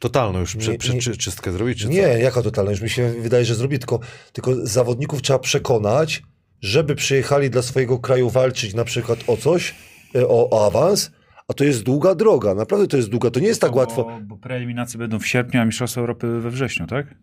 [0.00, 2.08] totalną już prze, Nie, czystkę zrobić, czy Nie, co?
[2.08, 2.70] jaka totalna?
[2.70, 4.00] Już mi się wydaje, że zrobi, tylko,
[4.32, 6.22] tylko zawodników trzeba przekonać,
[6.60, 9.74] żeby przyjechali dla swojego kraju walczyć na przykład o coś,
[10.14, 11.10] e, o, o awans,
[11.48, 14.20] a to jest długa droga, naprawdę to jest długa, to nie jest tak bo, łatwo.
[14.22, 17.14] Bo preeliminacje będą w sierpniu, a Mistrzostwa Europy we wrześniu, tak?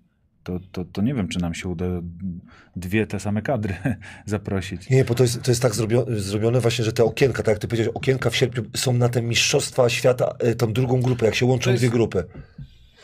[0.44, 1.86] To, to, to nie wiem, czy nam się uda
[2.76, 3.76] dwie te same kadry
[4.26, 4.90] zaprosić.
[4.90, 7.60] Nie, bo to jest, to jest tak zrobione, zrobione właśnie, że te okienka, tak jak
[7.60, 11.36] ty powiedziałeś, okienka w sierpniu są na te mistrzostwa świata, e, tą drugą grupę, jak
[11.36, 12.24] się łączą jest- dwie grupy.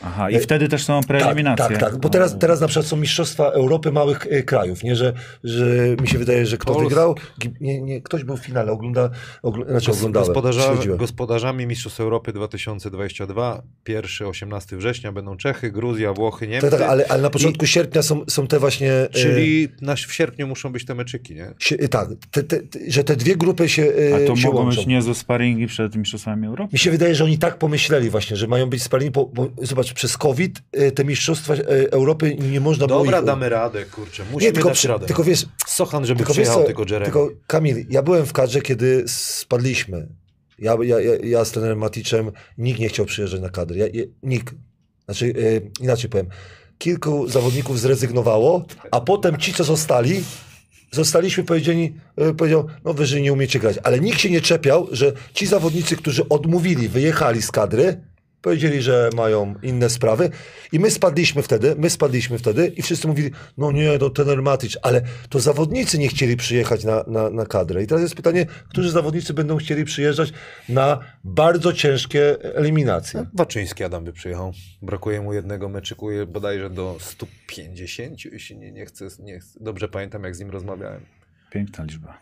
[0.02, 1.64] Aha, i wtedy też są Tak, preeliminacje.
[1.68, 5.12] tak, tak, bo teraz, teraz na przykład są mistrzostwa Europy małych e, krajów, nie, że,
[5.44, 5.64] że
[6.00, 7.14] mi się wydaje, że kto Pols- wygrał,
[7.60, 9.10] nie, nie, ktoś był w finale, ogląda,
[9.42, 16.50] ogl, znaczy oglądałem, Gospodarza, gospodarzami Mistrzostw Europy 2022, 1-18 września będą Czechy, Gruzja, Włochy, Tak,
[16.50, 16.70] Niemcy.
[16.70, 18.92] tak, ale, ale na początku sierpnia są, są te właśnie...
[18.92, 21.50] e, Czyli na, w sierpniu muszą być te meczyki, nie?
[21.58, 23.82] się, e, tak, te, te, te, że te dwie grupy się,
[24.12, 24.76] e, A to się mogą łączą.
[24.76, 26.70] być niezłe sparingi przed Mistrzostwami Europy.
[26.72, 29.87] Mi się wydaje, że oni tak pomyśleli właśnie, że mają być spaleni, bo, bo zobacz,
[29.92, 31.58] przez COVID e, te mistrzostwa e,
[31.92, 33.24] Europy nie można było Dobra, ich...
[33.24, 34.22] damy radę, kurczę.
[34.24, 35.06] Musimy Nie, tylko, dać radę.
[35.06, 37.04] tylko wiesz, Sochan, żeby tylko wiesz przyjechał, co, tylko Jeremy.
[37.04, 40.08] tylko Kamil, ja byłem w kadrze, kiedy spadliśmy.
[40.58, 43.76] Ja, ja, ja, ja z trenerem Maticzem, nikt nie chciał przyjeżdżać na kadrę.
[43.76, 44.54] Ja, ja, nikt.
[45.04, 46.26] Znaczy, e, inaczej powiem.
[46.78, 50.24] Kilku zawodników zrezygnowało, a potem ci, co zostali,
[50.92, 53.76] zostaliśmy powiedzieli, e, powiedział, no wy, że nie umiecie grać.
[53.82, 58.00] Ale nikt się nie czepiał, że ci zawodnicy, którzy odmówili, wyjechali z kadry,
[58.42, 60.30] Powiedzieli, że mają inne sprawy
[60.72, 64.76] i my spadliśmy wtedy, my spadliśmy wtedy i wszyscy mówili, no nie, to Tener Matic,
[64.82, 67.82] ale to zawodnicy nie chcieli przyjechać na, na, na kadrę.
[67.82, 70.32] I teraz jest pytanie, którzy zawodnicy będą chcieli przyjeżdżać
[70.68, 73.26] na bardzo ciężkie eliminacje.
[73.34, 74.52] Waczyński Adam by przyjechał.
[74.82, 79.58] Brakuje mu jednego meczyku bodajże do 150, jeśli nie, nie chcę, nie chcę.
[79.60, 81.00] Dobrze pamiętam, jak z nim rozmawiałem.
[81.50, 82.18] Piękna liczba.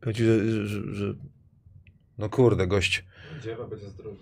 [0.00, 1.14] Powiem że, że, że
[2.18, 3.04] No kurde, gość.
[3.44, 4.16] Dziewa będzie zdrowy.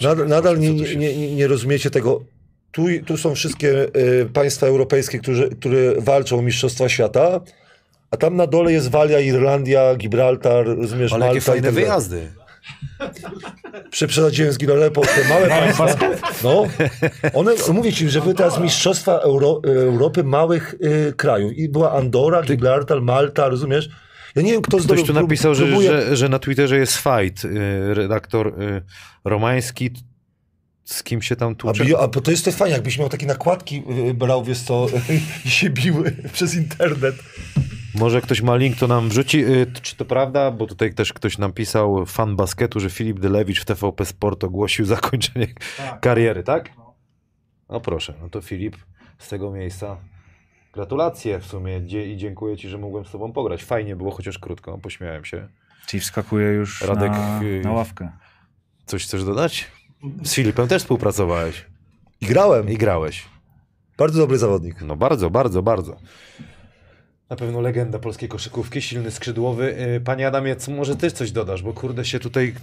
[0.00, 2.24] Nadal, nadal nie, nie, nie, nie rozumiecie tego.
[2.72, 7.40] Tu, tu są wszystkie y, państwa europejskie, którzy, które walczą o Mistrzostwa Świata,
[8.10, 11.74] a tam na dole jest Walia, Irlandia, Gibraltar, rozumiesz, Ale jakie Malta i fajne tak
[11.74, 12.32] wyjazdy.
[13.90, 15.86] Przeprzedziłem z Gilolepo te małe państwa.
[16.44, 16.66] No,
[17.34, 21.52] one, mówię ci, że były teraz Mistrzostwa Euro, Europy małych y, krajów.
[21.52, 23.88] I była Andora, Gibraltar, Malta, rozumiesz?
[24.34, 27.44] Ja nie wiem, kto Ktoś tu napisał, że, próbuje- że, że na Twitterze jest fight.
[27.44, 28.82] y, Redaktor y,
[29.24, 29.90] Romański.
[30.84, 31.84] Z kim się tam A, tłucze?
[31.98, 34.86] a bo to jest to fajnie, jakbyś miał takie nakładki, y, brał, wiesz co,
[35.44, 37.14] i się biły przez internet.
[37.94, 39.44] Może ktoś ma link, to nam wrzuci.
[39.82, 40.50] Czy to prawda?
[40.50, 44.84] Bo tutaj też ktoś nam pisał, fan basketu, że Filip Delewicz w TVP Sport ogłosił
[44.96, 45.46] zakończenie
[46.00, 46.70] kariery, tak?
[47.68, 48.76] No proszę, no to Filip
[49.18, 49.96] z tego miejsca.
[50.72, 53.64] Gratulacje w sumie dzie- i dziękuję Ci, że mogłem z Tobą pograć.
[53.64, 55.48] Fajnie było, chociaż krótko, pośmiałem się.
[55.86, 58.10] Czyli wskakuje już Radek, na, y- na ławkę.
[58.86, 59.66] Coś chcesz dodać?
[60.24, 61.66] Z Filipem też współpracowałeś
[62.20, 62.68] I grałem.
[62.70, 63.24] i grałeś.
[63.98, 64.82] Bardzo dobry zawodnik.
[64.82, 65.96] No bardzo, bardzo, bardzo.
[67.30, 69.76] Na pewno legenda polskiej koszykówki, silny skrzydłowy.
[69.92, 72.54] Yy, Panie Adamie, co, może ty coś dodasz, bo kurde się tutaj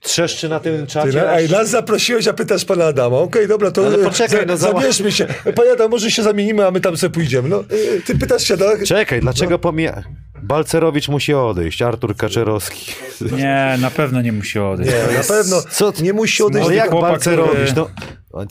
[0.00, 1.32] trzeszczy na tym Ty, czacie.
[1.32, 3.16] ej, nas zaprosiłeś, a pytasz pana Adama.
[3.18, 5.26] Okej, dobra, to Ale e, poczekaj, no zabierzmy się.
[5.56, 7.48] Panie Adam, może się zamienimy, a my tam sobie pójdziemy.
[7.48, 10.02] No, e, ty pytasz się, no, Czekaj, dlaczego pomija...
[10.42, 12.92] Balcerowicz musi odejść, Artur Kaczerowski.
[13.36, 14.92] Nie, na pewno nie musi odejść.
[15.10, 16.68] nie, na pewno Co ty- nie musi odejść.
[16.68, 17.70] No jak Balcerowicz?
[17.70, 17.86] który-
[18.32, 18.46] No.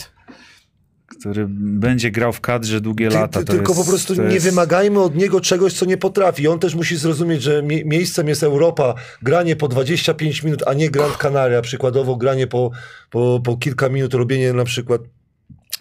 [1.23, 3.39] Który będzie grał w kadrze długie Ty, lata.
[3.39, 4.45] ty, tylko jest, po prostu nie jest...
[4.45, 6.47] wymagajmy od niego czegoś, co nie potrafi.
[6.47, 10.89] On też musi zrozumieć, że mie miejscem jest Europa, granie po 25 minut, a nie
[10.89, 12.71] Grand Canaria, przykładowo granie po,
[13.09, 15.01] po, po kilka minut, robienie na przykład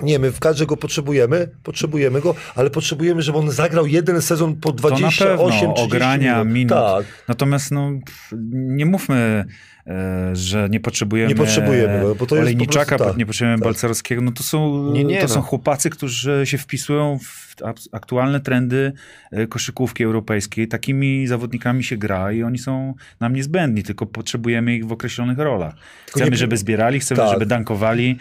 [0.00, 4.56] nie, my w kadrze go potrzebujemy, potrzebujemy go, ale potrzebujemy, żeby on zagrał jeden sezon
[4.56, 6.78] po To na 28 pewno 30 ogrania minut.
[6.78, 7.90] Tak, Natomiast no,
[8.52, 9.44] nie mówmy,
[10.32, 13.64] że nie potrzebujemy, Nie potrzebujemy bo to jest po Olejniczaka, prostu tak, nie potrzebujemy tak.
[13.64, 14.22] Balcerowskiego.
[14.22, 15.34] No to są, Nie, nie, to no.
[15.34, 17.42] są chłopacy, którzy się wpisują w
[17.92, 18.92] aktualne trendy
[19.32, 20.68] e, koszykówki europejskiej.
[20.68, 25.74] Takimi zawodnikami się gra i oni są nam niezbędni, tylko potrzebujemy ich w określonych rolach.
[26.06, 27.30] Chcemy, nie- żeby zbierali, chcemy, Tak.
[27.32, 28.18] żeby dankowali,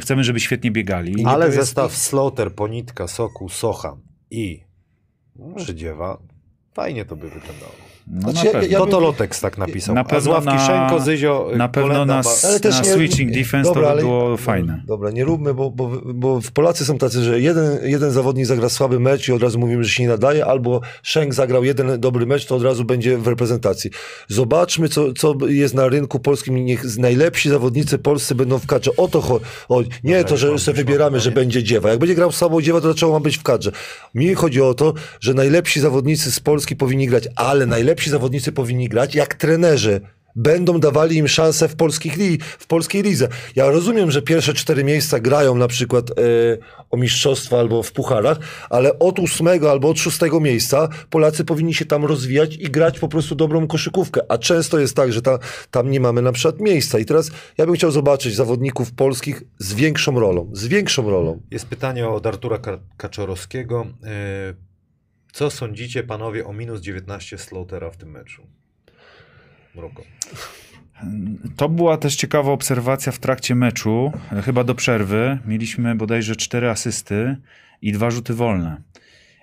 [0.00, 1.24] chcemy, żeby- świetnie biegali.
[1.24, 3.96] Ale jest- zestaw Slaughter, Ponitka, Soku, Socha
[4.30, 4.60] i
[5.56, 6.18] Żydziewa,
[6.74, 7.87] fajnie to by wyglądało.
[8.10, 8.68] No, Znaczy, na pewno.
[8.68, 9.94] ja- To to Lotex tak napisał.
[9.94, 13.32] Na A pewno na- Szenko, Zyzio, na pewno Kolenda, na, Ale też na nie- switching
[13.32, 14.82] defense Dobra, to by ale- było no, fajne.
[14.86, 18.68] Dobra, nie róbmy, bo, bo, bo w Polacy są tacy, że jeden, jeden zawodnik zagra
[18.68, 22.26] słaby mecz i od razu mówimy, że się nie nadaje, albo Szenk zagrał jeden dobry
[22.26, 23.90] mecz, to od razu będzie w reprezentacji.
[24.28, 28.90] Zobaczmy, co, co jest na rynku polskim i niech najlepsi zawodnicy polscy będą w kadrze.
[28.96, 29.90] O to chodzi.
[30.04, 31.90] Nie to, że sobie wybieramy, że będzie dziewa.
[31.90, 33.72] Jak będzie grał słabo dziewa, to dlaczego ma być w kadrze?
[34.14, 38.88] Mi chodzi o to, że najlepsi zawodnicy z Polski powinni grać, ale najlepsi zawodnicy powinni
[38.88, 40.00] grać jak trenerzy
[40.36, 43.28] będą dawali im szansę w, polskich li, w polskiej lidze.
[43.56, 46.14] Ja rozumiem, że pierwsze cztery miejsca grają na przykład e,
[46.90, 48.38] o mistrzostwa albo w pucharach,
[48.70, 53.08] ale od ósmego albo od szóstego miejsca Polacy powinni się tam rozwijać i grać po
[53.08, 54.20] prostu dobrą koszykówkę.
[54.28, 55.38] A często jest tak, że ta,
[55.70, 56.98] tam nie mamy na przykład miejsca.
[56.98, 60.50] I teraz ja bym chciał zobaczyć zawodników polskich z większą rolą.
[60.52, 61.40] Z większą rolą.
[61.50, 63.86] Jest pytanie od Artura Ka- Kaczorowskiego.
[64.04, 64.67] E,
[65.32, 68.46] Co sądzicie panowie o minus 19 Slaughtera w tym meczu?
[69.74, 70.02] Mroko.
[71.56, 75.38] To była też ciekawa obserwacja w trakcie meczu, e, chyba do przerwy.
[75.46, 77.36] Mieliśmy bodajże cztery asysty
[77.82, 78.82] i dwa rzuty wolne.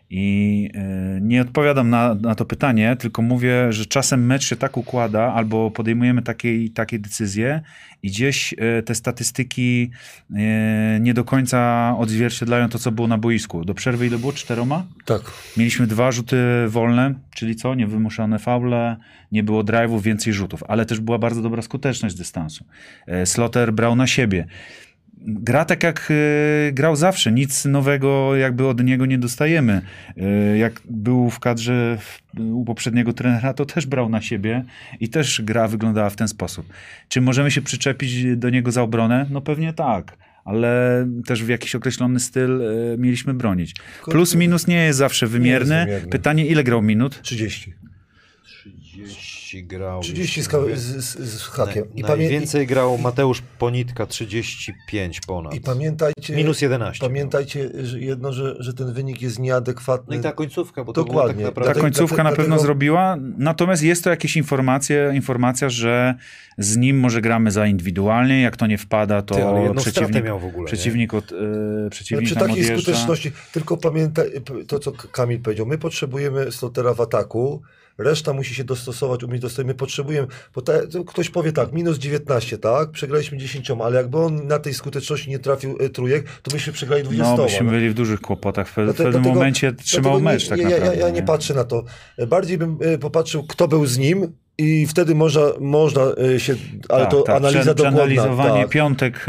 [0.10, 4.78] I e, nie odpowiadam na, na to pytanie, tylko mówię, że czasem mecz się tak
[4.78, 7.62] układa, albo podejmujemy takie, takie decyzje
[8.04, 9.89] i gdzieś e, te statystyki
[10.36, 13.65] e, nie do końca odzwierciedlają to, co było na boisku.
[13.65, 14.34] Do przerwy ile było?
[14.34, 14.86] Czteroma?
[15.06, 15.22] Tak.
[15.58, 16.38] Mieliśmy dwa rzuty
[16.68, 17.76] wolne, czyli co?
[17.76, 18.98] Niewymuszone faule,
[19.32, 22.65] nie było drive'ów, więcej rzutów, ale też była bardzo dobra skuteczność dystansu.
[23.26, 24.48] Slotter brał na siebie.
[25.17, 29.82] Gra tak jak e, grał zawsze, nic nowego jakby od niego nie dostajemy.
[30.17, 34.63] E, jak był w kadrze w, u poprzedniego trenera, to też brał na siebie
[34.99, 36.73] i też gra wyglądała w ten sposób.
[37.10, 39.25] Czy możemy się przyczepić do niego za obronę?
[39.30, 40.17] No pewnie tak.
[40.45, 43.75] Ale też w jakiś określony styl e, mieliśmy bronić.
[44.04, 45.86] Plus minus nie jest zawsze wymierny.
[45.86, 46.10] wymierny.
[46.10, 47.21] Pytanie, ile grał minut?
[47.21, 47.73] 30.
[48.43, 50.02] 30 grał.
[50.02, 51.86] 30 z, z, z, hakiem.
[51.96, 55.54] I, najwięcej grał Mateusz Ponitka, 35 ponad.
[55.54, 57.06] i, pamiętajcie, Minus 11.
[57.08, 60.15] pamiętajcie że jedno, że, że ten wynik jest nieadekwatny.
[60.15, 61.34] No i ta końcówka, bo to było Dokładnie.
[61.34, 61.74] tak Ta naprawdę...
[61.74, 66.15] Dlatego- końcówka na pewno dlatego- zrobiła, natomiast jest to jakieś informacje, informacja, że
[66.58, 69.41] z nim może gramy za indywidualnie, jak to nie wpada, to Ty,
[69.82, 72.84] przeciwnik, miał w ogóle, przeciwnik, od, Ale przeciwnik przy nam takiej odjeżdża.
[72.91, 74.32] skuteczności, tylko pamiętaj
[74.68, 75.65] to, co Kamil powiedział.
[75.65, 77.62] My potrzebujemy slotera w ataku,
[77.98, 79.68] reszta musi się dostosować, umieć dostosować.
[79.68, 80.74] My potrzebujemy, bo ta,
[81.08, 82.92] ktoś powie tak, minus 19, tak?
[82.92, 87.04] Przegraliśmy 10, ale jakby on na tej skuteczności nie trafił e, trójek, to byśmy przegrali
[87.04, 87.36] 20.
[87.38, 88.68] No, byśmy byli w dużych kłopotach.
[88.70, 91.00] W, pe- w Dlatego- pewnym momencie trzymał Dlatego mecz tak nie, ja, naprawdę.
[91.00, 91.84] ja, ja nie patrzę na to.
[92.28, 96.02] Bardziej bym e, popatrzył, kto był z nim i wtedy można, można
[96.36, 96.56] e, się,
[96.89, 97.36] ale Tak, to tak.
[97.36, 98.02] analiza dokładna.
[98.06, 98.70] Przeanalizowanie Tak.
[98.72, 99.22] piątek, e,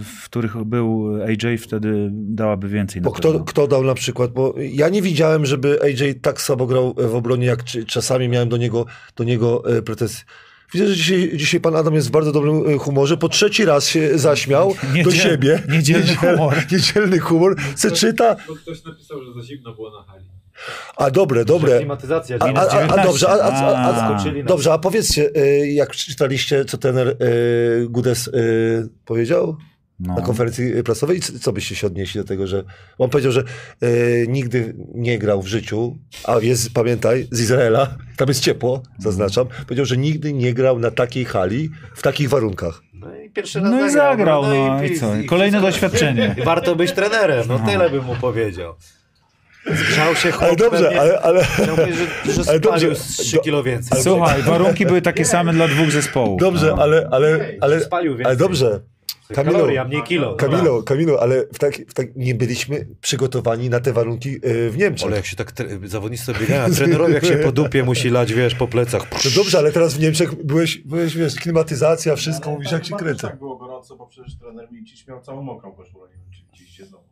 [0.00, 3.02] w których był AJ, wtedy dałaby więcej.
[3.02, 6.66] Bo na kto, kto dał na przykład, bo ja nie widziałem, żeby AJ tak słabo
[6.66, 10.24] grał w obronie, jak czasami miałem do niego, do niego e, pretensje.
[10.74, 13.16] Widzę, że dzisiaj, dzisiaj pan Adam jest w bardzo dobrym e, humorze.
[13.16, 15.62] Po trzeci raz się zaśmiał do Niedziel- siebie.
[15.68, 16.54] niedzielny humor.
[16.72, 17.56] Niedzielny humor.
[17.76, 18.36] Se czyta.
[18.48, 20.24] Bo ktoś napisał, że za zimno było na hali.
[20.96, 21.76] A dobre, dobre.
[21.78, 22.36] Klimatyzacja.
[22.40, 23.02] A, a, a, a 19.
[23.04, 23.92] dobrze, a,
[24.46, 27.14] dobrze, a powiedzcie, e, jak czytaliście, co trener e,
[27.88, 28.32] Gudes e,
[29.04, 29.56] powiedział?
[30.00, 30.14] No.
[30.14, 31.20] na konferencji prasowej.
[31.20, 32.64] C- Co byście się odnieśli do tego, że
[32.98, 33.40] on powiedział, że
[33.80, 33.86] e,
[34.26, 39.84] nigdy nie grał w życiu, a jest, pamiętaj, z Izraela, tam jest ciepło, zaznaczam, powiedział,
[39.84, 42.82] że nigdy nie grał na takiej hali, w takich warunkach.
[42.94, 45.12] No i pierwszy raz No i zagrał, no i co?
[45.28, 46.34] Kolejne doświadczenie.
[46.38, 48.74] I warto być trenerem, no tyle bym mu powiedział.
[49.66, 52.96] Zgrzał się chłop Ale dobrze, pewnie- ale, ale, Chciał powiedzieć, że, że Ale spalił dobrze,
[52.96, 54.02] z 3 do- kilo więcej.
[54.02, 56.40] Słuchaj, warunki były takie same dla dwóch zespołów.
[56.40, 56.82] dobrze, no.
[56.82, 58.26] ale, ale, ale, Spalił więcej.
[58.26, 58.80] ale dobrze.
[59.34, 60.34] Kamilu, Kalorii, a mniej kilo.
[60.34, 64.76] Kamilu, Kamilu, ale w tak, w tak, nie byliśmy przygotowani na te warunki e, w
[64.78, 65.06] Niemczech.
[65.06, 68.32] Ale jak się tak tre- zawodnicy biegają, a trenerowie jak się po dupie musi lać,
[68.32, 69.06] wiesz, po plecach.
[69.24, 72.98] No dobrze, ale teraz w Niemczech byłeś, byłeś wiesz, klimatyzacja, wszystko, mówisz jak się tak
[72.98, 73.28] kręcę.
[73.28, 76.86] Tak było gorąco, bo przecież trener Milicic miał całą mokrą koszulę, nie wiem czy widzieliście
[76.86, 77.04] znowu.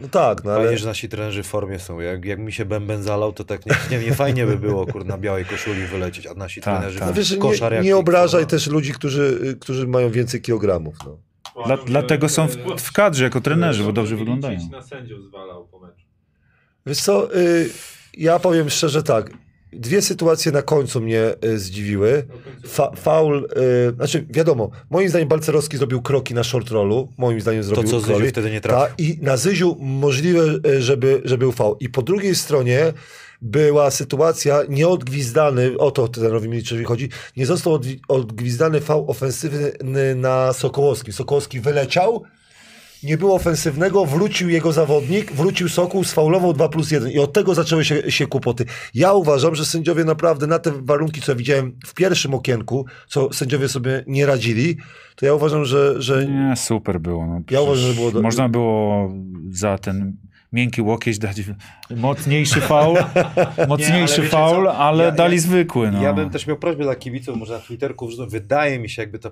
[0.00, 0.64] No tak, no ale...
[0.64, 2.00] Fajnie, że nasi trenerzy w formie są.
[2.00, 5.06] Jak, jak mi się bęben zalał, to tak nie, nie, nie fajnie by było, kur,
[5.06, 7.08] na białej koszuli wylecieć, a nasi Tak, trenerzy tak.
[7.08, 10.94] No w wiesz, koszar nie, nie obrażaj też ludzi, którzy, którzy mają więcej kilogramów.
[11.06, 11.18] No.
[11.66, 14.58] Dla, dlatego są w, w kadrze jako trenerzy, bo dobrze wyglądają.
[14.70, 16.06] na sędziów zwalał po meczu.
[16.86, 17.70] Wiesz co, y,
[18.14, 19.30] ja powiem szczerze tak,
[19.72, 22.24] dwie sytuacje na końcu mnie y, zdziwiły.
[22.66, 23.48] Fa, faul,
[23.90, 28.00] y, znaczy wiadomo, moim zdaniem Balcerowski zrobił kroki na short rollu, moim zdaniem zrobił co
[28.00, 28.96] Zyziu wtedy nie trafił.
[28.96, 31.76] Ta, I na Zyziu możliwe, y, żeby, żeby był faul.
[31.80, 32.92] I po drugiej stronie
[33.42, 39.72] była sytuacja nieodgwizdany, o to trenerowi Miliczowi chodzi, nie został odgwizdany faul ofensywny
[40.14, 41.12] na Sokołowskim.
[41.12, 42.22] Sokołowski wyleciał,
[43.02, 47.54] nie było ofensywnego, wrócił jego zawodnik, wrócił Sokół, sfaulował 2 plus 1 i od tego
[47.54, 48.64] zaczęły się, się kłopoty.
[48.94, 53.68] Ja uważam, że sędziowie naprawdę na te warunki, co widziałem w pierwszym okienku, co sędziowie
[53.68, 54.76] sobie nie radzili,
[55.16, 57.26] to ja uważam, że, że Nie, super było.
[57.26, 59.10] No, Ja uważam, że było do- Można było
[59.50, 60.16] za ten
[60.52, 61.36] miękki łokieć dać
[61.96, 62.96] mocniejszy faul,
[63.68, 65.90] mocniejszy wiecie faul, ale Ja- dali ja- zwykły.
[65.92, 66.02] No.
[66.02, 68.08] Ja bym też miał prośbę dla kibiców, może na Twitterku.
[68.28, 69.30] Wydaje mi się, jakby to,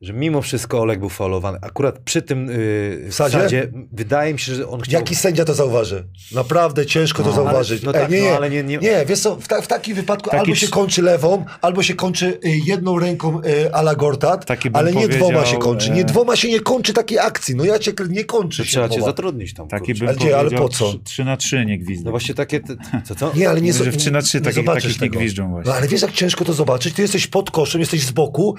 [0.00, 1.58] że mimo wszystko Olek był faulowany.
[1.62, 3.38] Akurat przy tym yy, Wsadzie?
[3.38, 5.00] wsadzie, wydaje mi się, że on chciał...
[5.00, 6.06] jaki sędzia to zauważy?
[6.32, 7.84] Naprawdę ciężko to No, zauważyć.
[7.84, 9.66] ale- no tak, nie, no, nie, ale nie- nie- nie, wiesz co, w, ta, w
[9.66, 13.80] takim wypadku Taki albo się kończy lewą, albo się kończy y, jedną ręką y, a
[13.80, 15.90] la Gortat, ale nie dwoma się kończy.
[15.90, 17.54] Nie e, dwoma się nie kończy takiej akcji.
[17.56, 19.68] No ja cię nie kończy się trzeba cię zatrudnić tam.
[19.68, 20.94] Taki bym Ale gdzie, ale po co?
[21.04, 22.04] 3, na 3 nie gwizdek.
[22.04, 22.60] No właśnie takie...
[22.60, 23.32] te- Co, co?
[23.34, 25.70] Nie, ale nie, że w nie- 3 na 3 nie takich, takich nie gwiżdżą właśnie.
[25.70, 26.94] No ale wiesz, jak ciężko to zobaczyć?
[26.94, 28.56] Ty jesteś pod koszem, jesteś z boku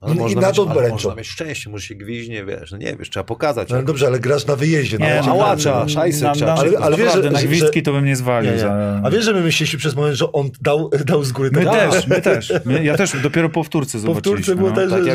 [0.00, 0.94] Ale i, i można, nad mieć, ale obręczą.
[0.94, 3.68] można mieć szczęście, może się gwiźnie, wiesz, no nie wiesz, trzeba pokazać.
[3.68, 4.98] No, ale dobrze, ale grasz na wyjeździe.
[4.98, 7.46] Nie, no, a a, łacza, szajsy na, trzeba na, Ale- ale wiesz, że- na że-
[7.46, 8.50] gwizdki to bym nie zwalił.
[8.52, 8.70] nie, nie.
[9.04, 11.70] A wiesz, że my myśleliśmy przez moment, że on dał, dał z góry My ten
[11.72, 12.52] też, my też.
[12.64, 14.32] My, ja też dopiero po wtórce zobaczyliśmy.
[14.36, 14.76] Powtórce było no.
[14.76, 15.14] też, Tak że,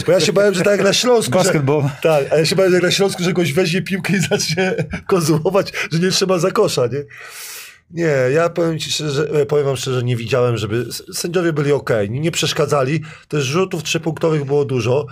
[0.00, 1.82] że, bo ja się bałem, że tak jak na Śląsku, że, Basketball.
[2.02, 4.74] tak, a ja się bałem, że jak na Śląsku, że goś weźmie piłkę i zacznie
[5.06, 7.02] konsumować, że nie trzeba za kosza, nie?
[7.90, 11.90] Nie, ja powiem ci szczerze, e, powiem wam szczerze, nie widziałem, żeby sędziowie byli ok,
[12.10, 15.06] nie, nie przeszkadzali, też rzutów trzypunktowych było dużo.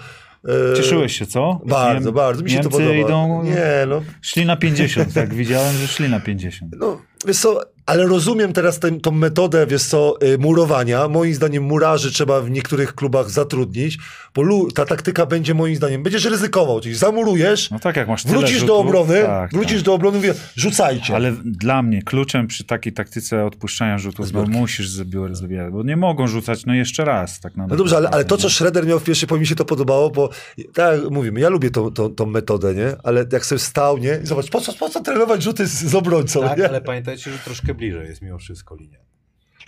[0.72, 1.60] E, Cieszyłeś się, co?
[1.66, 2.94] Bardzo, Niem- bardzo, mi się Niemcy to podoba.
[2.96, 6.72] idą, Nie, no, szli na 50, tak, widziałem, że szli na 50.
[6.78, 11.08] no, wiesz co, ale rozumiem teraz tę tą metodę, wiesz co, y, murowania.
[11.08, 13.98] Moim zdaniem murarzy trzeba w niektórych klubach zatrudnić,
[14.34, 18.22] bo lu- ta taktyka będzie moim zdaniem, będziesz ryzykował, czyli zamurujesz, No tak, jak masz
[18.22, 19.82] tyle wrócisz rzutów, do obrony, tak, wrócisz tak.
[19.84, 21.14] do obrony, mówię, rzucajcie.
[21.14, 24.50] Ale dla mnie kluczem przy takiej taktyce odpuszczania rzutów, bo Zbiórki.
[24.60, 27.40] musisz zabior- zabierać, bo nie mogą rzucać, no jeszcze raz.
[27.40, 29.54] Tak na No dobrze, ale, ale to, co Schroeder miał w pierwszej, po mi się
[29.54, 30.28] to podobało, bo
[30.74, 32.96] tak jak mówimy, ja lubię tą, tą, tą metodę, nie?
[33.02, 34.20] Ale jak sobie stał, nie?
[34.22, 36.68] I zobacz, po co, po co trenować rzuty z, z obrońcą, Tak, nie?
[36.68, 38.98] ale pamiętajcie, że troszkę bliżej jest mimo wszystko linia.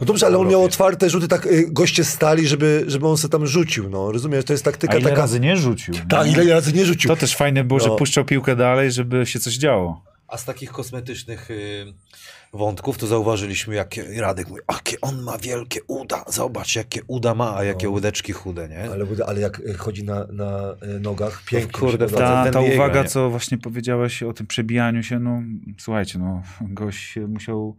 [0.01, 3.29] No dobrze, ale on miał otwarte rzuty, tak y, goście stali, żeby, żeby on se
[3.29, 5.23] tam rzucił, no rozumiesz, to jest taktyka A ile taka...
[5.23, 5.95] razy nie rzucił?
[6.09, 7.09] Tak, ile razy nie rzucił.
[7.09, 7.97] To też fajne było, że No.
[7.97, 10.05] puszczał piłkę dalej, żeby się coś działo.
[10.29, 11.95] A z takich kosmetycznych y,
[12.53, 17.57] wątków to zauważyliśmy, jakie Radek mówi, jakie on ma wielkie uda, zobacz jakie uda ma,
[17.57, 18.91] a jakie łydeczki chude, nie?
[18.91, 21.81] Ale, ale jak y, chodzi na, na y, nogach, pięknie.
[21.81, 23.09] kurde, ta- Ta, ta biega, uwaga, nie?
[23.09, 25.43] co właśnie powiedziałeś o tym przebijaniu się, no
[25.79, 27.77] słuchajcie, no gość się musiał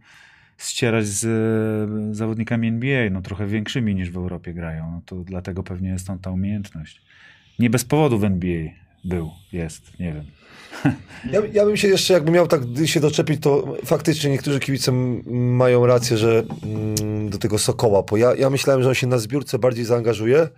[0.58, 5.62] ścierać z e, zawodnikami NBA, no trochę większymi niż w Europie grają, no to dlatego
[5.62, 7.02] pewnie jest tam ta umiejętność.
[7.58, 8.70] Nie bez powodu w NBA
[9.04, 10.24] był, jest, nie wiem.
[11.30, 14.92] Ja, ja bym się jeszcze, jakby miał tak się doczepić, to faktycznie niektórzy kibice
[15.32, 19.18] mają rację, że mm, do tego Sokoła, bo ja, ja myślałem, że on się na
[19.18, 20.48] zbiórce bardziej zaangażuje, e,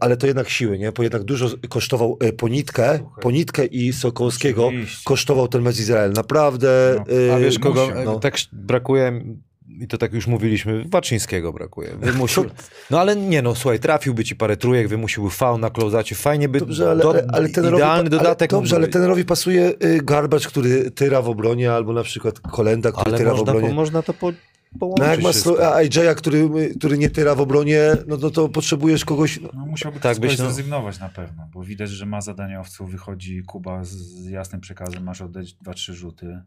[0.00, 0.92] ale to jednak siły, nie?
[0.92, 5.04] Bo jednak dużo kosztował e, Ponitkę, Ponitkę i Sokołowskiego Oczywiście.
[5.04, 6.12] kosztował ten mecz Izrael.
[6.12, 6.94] Naprawdę.
[7.08, 8.20] No, e, A wiesz kogo, musi, no.
[8.20, 9.22] tak brakuje,
[9.68, 11.90] i to tak już mówiliśmy, Waczyńskiego brakuje.
[12.00, 12.44] Wymusił,
[12.90, 16.58] no ale nie no, słuchaj, trafiłby ci parę trójek, wymusiłby faul na klozacie, fajnie by,
[16.58, 20.48] Dobrze, ale, do, ale, ale idealny dodatek Ale, dobrze, mógłby ale tenerowi pasuje y, Garbacz,
[20.48, 23.68] który tyra w obronie, albo na przykład Kolenda, który Ale tyra w można, obronie.
[23.68, 24.32] po, można to po,
[24.78, 25.36] połączyć No jak masz.
[25.74, 26.48] AJ-a, który,
[26.78, 29.40] który nie tyra w obronie, no to, to potrzebujesz kogoś...
[29.40, 30.44] No, No musiałby Tak być, no.
[30.44, 35.20] zrezygnować na pewno, bo widać, że ma zadaniowców, wychodzi Kuba z, z jasnym przekazem, masz
[35.20, 36.42] oddać dwa, trzy rzuty,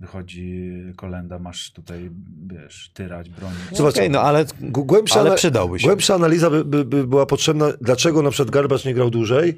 [0.00, 2.10] wychodzi Kolenda, masz tutaj,
[2.46, 3.58] wiesz, tyrać, bronić.
[3.72, 5.86] Zobacz, Okej, no ale, Głębsza, ale przydałby się.
[5.86, 9.56] głębsza analiza by, by, by była potrzebna, dlaczego na przykład Garbacz nie grał dłużej,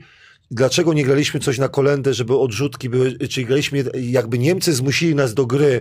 [0.51, 5.35] dlaczego nie graliśmy coś na kolendę, żeby odrzutki były, czyli graliśmy, jakby Niemcy zmusili nas
[5.35, 5.81] do gry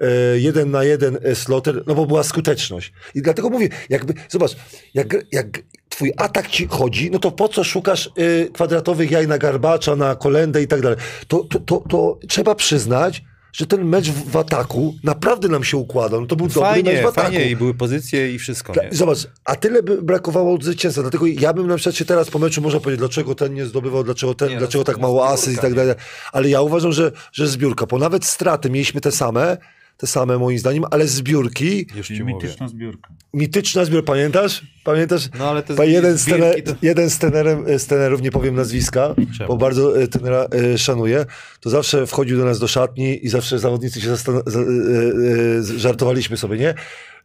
[0.00, 2.92] e, jeden na jeden e, sloter, no bo była skuteczność.
[3.14, 4.56] I dlatego mówię, jakby, zobacz,
[4.94, 5.46] jak, jak
[5.88, 10.14] twój atak ci chodzi, no to po co szukasz e, kwadratowych jaj na Garbacza, na
[10.14, 10.98] kolendę i tak dalej.
[11.28, 15.76] To, to, to, to trzeba przyznać, że ten mecz w, w ataku naprawdę nam się
[15.76, 16.20] układał.
[16.20, 17.20] No to był dobry mecz Fajnie, w ataku.
[17.20, 18.88] fajnie i były pozycje i wszystko, nie?
[18.92, 21.02] Zobacz, a tyle by brakowało od zwycięstwa.
[21.02, 24.04] Dlatego ja bym na przykład się teraz po meczu można powiedzieć, dlaczego ten nie zdobywał,
[24.04, 25.94] dlaczego ten, Nie, no, dlaczego tak mało asyst i tak dalej.
[26.32, 29.56] Ale ja uważam, że, że zbiórka, bo nawet straty mieliśmy te same,
[30.02, 32.34] te same moim zdaniem, ale zbiórki, Już Czyli ci mówię.
[32.34, 33.08] mityczna zbiórka.
[33.34, 34.62] mityczna zbiór, pamiętasz?
[34.84, 35.28] Pamiętasz?
[35.38, 38.30] No ale to Pa jeden, z zbiórki tener, to- jeden z, tenerem, z tenerów, nie
[38.30, 39.48] powiem nazwiska, Czemu?
[39.48, 41.26] bo bardzo e, tenera e, szanuję,
[41.60, 45.78] to zawsze wchodził do nas do szatni i zawsze zawodnicy się zastan- za- e, e,
[45.78, 46.74] żartowaliśmy sobie, nie?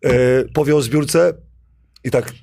[0.04, 0.10] E,
[0.54, 1.34] powie o zbiórce
[2.04, 2.34] i tak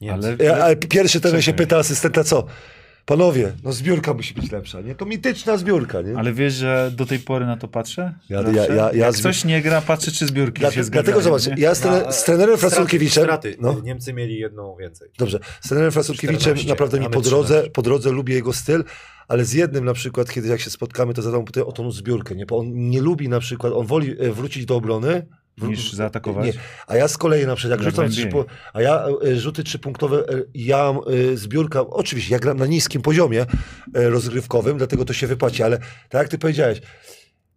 [0.00, 2.46] Nie, Ale, ja, ale pierwszy ten się pyta asystenta, co?
[3.06, 4.94] Panowie, no zbiórka musi być lepsza, nie?
[4.94, 6.16] To mityczna zbiórka, nie?
[6.18, 8.14] ale wiesz, że do tej pory na to patrzę?
[8.28, 11.02] Ja- ja- ja- ja Jak zbi- ktoś nie gra, patrzy, czy zbiórki Dla, się zgadzają.
[11.20, 11.62] dlatego zobacz, nie?
[11.62, 13.56] ja z, trener, z trenerem Frasulkiewiczem, Straty.
[13.60, 15.08] no, Niemcy mieli jedną więcej.
[15.18, 17.70] dobrze, z trenerem Frasulkiewiczem 14, naprawdę mi po drodze, 13.
[17.70, 18.84] po drodze lubię jego styl,
[19.28, 21.90] ale z jednym na przykład, kiedy jak się spotkamy, to zadam mu pytanie o tą
[21.90, 22.46] zbiórkę, nie?
[22.46, 25.26] Bo on nie lubi na przykład, on woli e, wrócić do obrony,
[25.62, 26.46] Niż zaatakować?
[26.46, 26.52] Nie.
[26.86, 28.28] A ja z kolei na przykład, jak rzucam trzy,
[28.72, 30.94] a ja e, rzuty trzypunktowe, e, ja
[31.32, 33.46] e, zbiórka, oczywiście ja gram na niskim poziomie
[33.94, 35.78] rozgrywkowym, dlatego to się wypłaci, ale
[36.08, 36.80] tak jak ty powiedziałeś,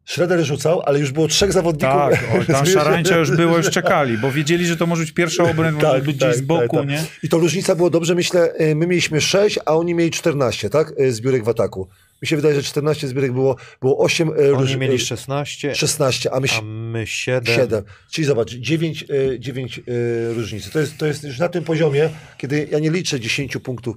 [0.05, 1.97] Schroeder rzucał, ale już było trzech zawodników.
[1.97, 5.53] Tak, oj, tam szarańcza już było, już czekali, bo wiedzieli, że to może być pierwsza
[5.53, 6.89] może Tak, być tak, gdzieś z boku, tak, tak.
[6.89, 7.03] nie?
[7.23, 10.93] I to różnica było dobrze, myślę, my mieliśmy 6, a oni mieli 14, tak?
[11.09, 11.87] Zbiórek w ataku.
[12.21, 16.47] Mi się wydaje, że 14 zbiórek było, było 8, Oni mieli 16, 16, a my
[16.57, 17.55] a my 7.
[17.55, 17.83] 7.
[18.11, 19.05] Czyli zobacz, 9,
[19.35, 20.71] e, 9 e, różnicy.
[20.71, 23.95] To jest, to jest już na tym poziomie, kiedy ja nie liczę 10 punktów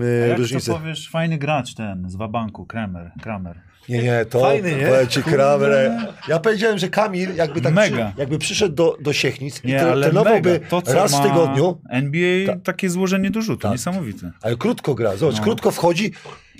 [0.00, 0.66] e, jak różnicy.
[0.66, 3.60] to powiesz, fajny gracz ten z Wabanku, Kramer, Kramer.
[3.88, 4.86] Nie, nie, to Fajny, nie?
[4.86, 5.72] powiem ci Kramer.
[5.72, 8.08] e, Ja powiedziałem, że Kamil jakby tak Mega.
[8.10, 10.60] Przy, jakby przyszedł do, do Siechnic i Nie, ale trenowałby.
[10.68, 12.62] To, raz w tygodniu, NBA, Tak.
[12.62, 13.72] takie złożenie do rzutu, Tak.
[13.72, 14.30] niesamowite.
[14.42, 15.16] ale krótko gra.
[15.16, 15.42] Zobacz, No.
[15.42, 16.12] krótko wchodzi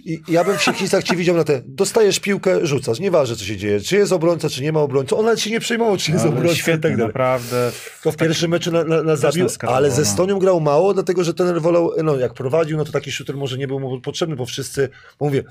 [0.05, 1.63] i i ja bym w Siechnicach cię widział na te.
[1.67, 3.01] Dostajesz piłkę, rzucasz.
[3.01, 3.81] Nieważne, co się dzieje.
[3.81, 5.17] Czy jest obrońca, czy nie ma obrońcy.
[5.17, 7.07] On nawet się nie przejmował, czy jest Ale obrońca i świetnie, tak dalej.
[7.07, 7.73] naprawdę.
[8.03, 10.09] To w pierwszym meczu na, na, na zabił, ale ze no.
[10.09, 13.59] Stonią grał mało, dlatego że ten wolał, no jak prowadził, no to taki shooter może
[13.59, 14.89] nie był mu potrzebny, bo wszyscy,
[15.19, 15.43] bo mówię,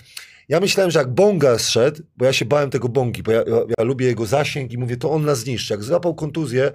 [0.50, 3.58] ja myślałem, że jak Bonga zszedł, bo ja się bałem tego Bongi, bo ja, ja,
[3.78, 5.74] ja lubię jego zasięg i mówię, to on nas zniszczy.
[5.74, 6.72] Jak złapał kontuzję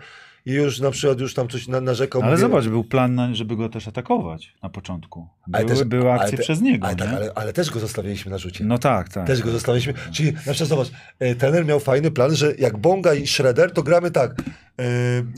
[0.49, 2.22] i już na przykład już tam coś na, narzekał.
[2.22, 5.28] Ale mówię, zobacz, był plan, żeby go też atakować na początku.
[5.53, 7.80] ale Były, też- były ale akcje te- przez niego, Ale, tak, ale, ale też go
[7.80, 8.64] zostawiliśmy na rzucie.
[8.64, 9.26] No tak, tak.
[9.26, 9.94] Też go zostawiliśmy.
[10.12, 13.82] Czyli na przykład zobacz, e, trener miał fajny plan, że jak Bonga i Shredder, to
[13.82, 14.34] gramy tak,
[14.78, 14.84] e,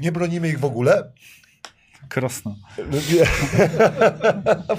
[0.00, 1.12] nie bronimy ich w ogóle.
[2.10, 2.56] Krosno.
[2.78, 3.26] No, nie.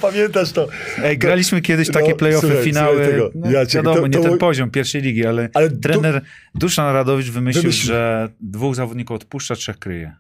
[0.02, 0.68] Pamiętasz to?
[1.04, 2.96] Ej, graliśmy kiedyś No, takie playoffy, słuchaj, finały.
[2.96, 3.32] słuchaj tego.
[3.36, 6.22] No, Ja cię- wiadomo, to- to nie ten poziom pierwszej ligi, ale, Ale du- trener
[6.56, 7.88] Duszan Radowicz wymyślił, Wymyślił.
[7.88, 10.16] że dwóch zawodników odpuszcza, trzech kryje.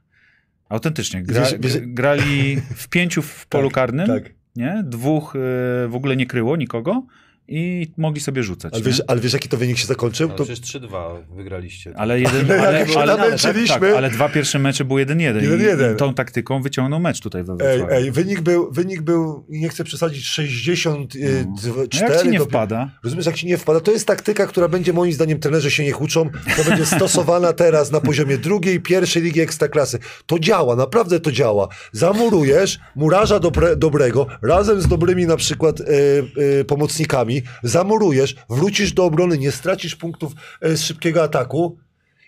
[0.69, 1.23] Autentycznie.
[1.23, 4.23] Gra, Wiesz- wiesz- grali w pięciu w polu karnym, tak.
[4.55, 4.83] nie?
[4.85, 5.39] dwóch y,
[5.87, 7.03] w ogóle nie kryło nikogo
[7.51, 8.73] i mogli sobie rzucać.
[8.73, 8.87] Ale nie?
[8.87, 10.29] wiesz, ale wiesz jaki to wynik się zakończył?
[10.29, 11.93] No, To, przecież 3-2 wygraliście.
[11.97, 15.41] Ale, jeden, Ale ale, jak się ale, namęczyliśmy- tak, ale dwa pierwsze mecze były 1-1
[15.41, 15.91] 1-1.
[15.91, 19.69] i, i tą taktyką wyciągnął mecz tutaj we ej, ej, wynik był, wynik był, nie
[19.69, 21.47] chcę przesadzić, 64
[22.01, 22.91] no jak ci nie wpada?
[23.03, 26.01] Rozumiesz, jak ci nie wpada, to jest taktyka, która będzie moim zdaniem, trenerzy się niech
[26.01, 29.99] uczą, to będzie stosowana teraz na poziomie drugiej, pierwszej ligi ekstraklasy.
[30.25, 31.67] To działa, naprawdę to działa.
[31.91, 35.83] Zamurujesz murarza dobre, dobrego, razem z dobrymi na przykład e,
[36.59, 41.77] e, pomocnikami, zamurujesz, wrócisz do obrony, nie stracisz punktów e, z szybkiego ataku,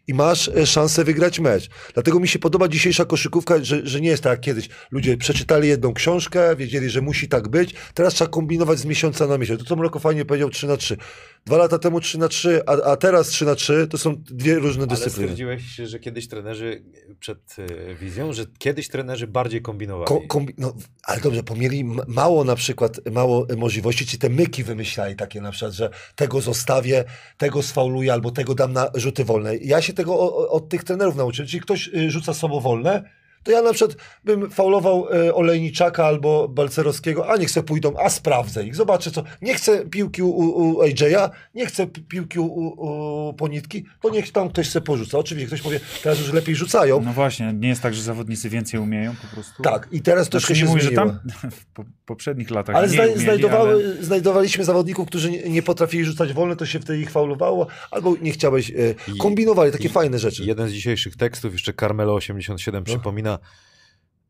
[0.07, 1.69] i masz e, szansę wygrać mecz.
[1.93, 4.69] Dlatego mi się podoba dzisiejsza koszykówka, że, że nie jest tak jak kiedyś.
[4.91, 7.73] Ludzie przeczytali jedną książkę, wiedzieli, że musi tak być.
[7.93, 9.59] Teraz trzeba kombinować z miesiąca na miesiąc.
[9.59, 10.97] To co Mroko fajnie powiedział 3 na 3.
[11.45, 14.55] Dwa lata temu 3 na 3, a, a teraz 3 na 3 to są dwie
[14.55, 15.23] różne Ale dyscypliny.
[15.27, 16.83] stwierdziłeś, że kiedyś trenerzy
[17.19, 17.55] przed
[17.89, 20.07] e, wizją, że kiedyś trenerzy bardziej kombinowali.
[20.07, 20.73] Ko, kombi- no,
[21.03, 25.51] ale dobrze, pomieli mało na przykład, mało e, możliwości, czy te myki wymyślali takie na
[25.51, 27.03] przykład, że tego zostawię,
[27.37, 29.57] tego sfauluję, albo tego dam na rzuty wolne.
[29.57, 31.47] Ja się tego o, o, od tych trenerów nauczyłem.
[31.47, 33.03] Czyli ktoś y, rzuca samowolne,
[33.43, 38.09] to ja na przykład bym faulował y, Olejniczaka albo Balcerowskiego, a niech se pójdą, a
[38.09, 39.23] sprawdzę ich, zobaczę co.
[39.41, 44.31] Nie chcę piłki u, u AJ'a, nie chcę pi- piłki u, u Ponitki, to niech
[44.31, 45.17] tam ktoś se porzuca.
[45.17, 47.01] Oczywiście ktoś powie, teraz już lepiej rzucają.
[47.01, 49.63] No właśnie, nie jest tak, że zawodnicy więcej umieją po prostu?
[49.63, 51.05] Tak, i teraz Znaczy, troszkę się mówię, że zmieniło.
[51.41, 54.03] tam w po, poprzednich latach Ale nie zna, umieli, znajdowały, ale...
[54.03, 58.31] znajdowaliśmy zawodników, którzy nie, nie potrafili rzucać wolne, to się wtedy ich faulowało, albo nie
[58.31, 58.73] chciałeś, e,
[59.19, 60.43] kombinowali takie i- fajne rzeczy.
[60.43, 62.85] Jeden z dzisiejszych tekstów, jeszcze Carmelo 87 No.
[62.85, 63.32] przypomina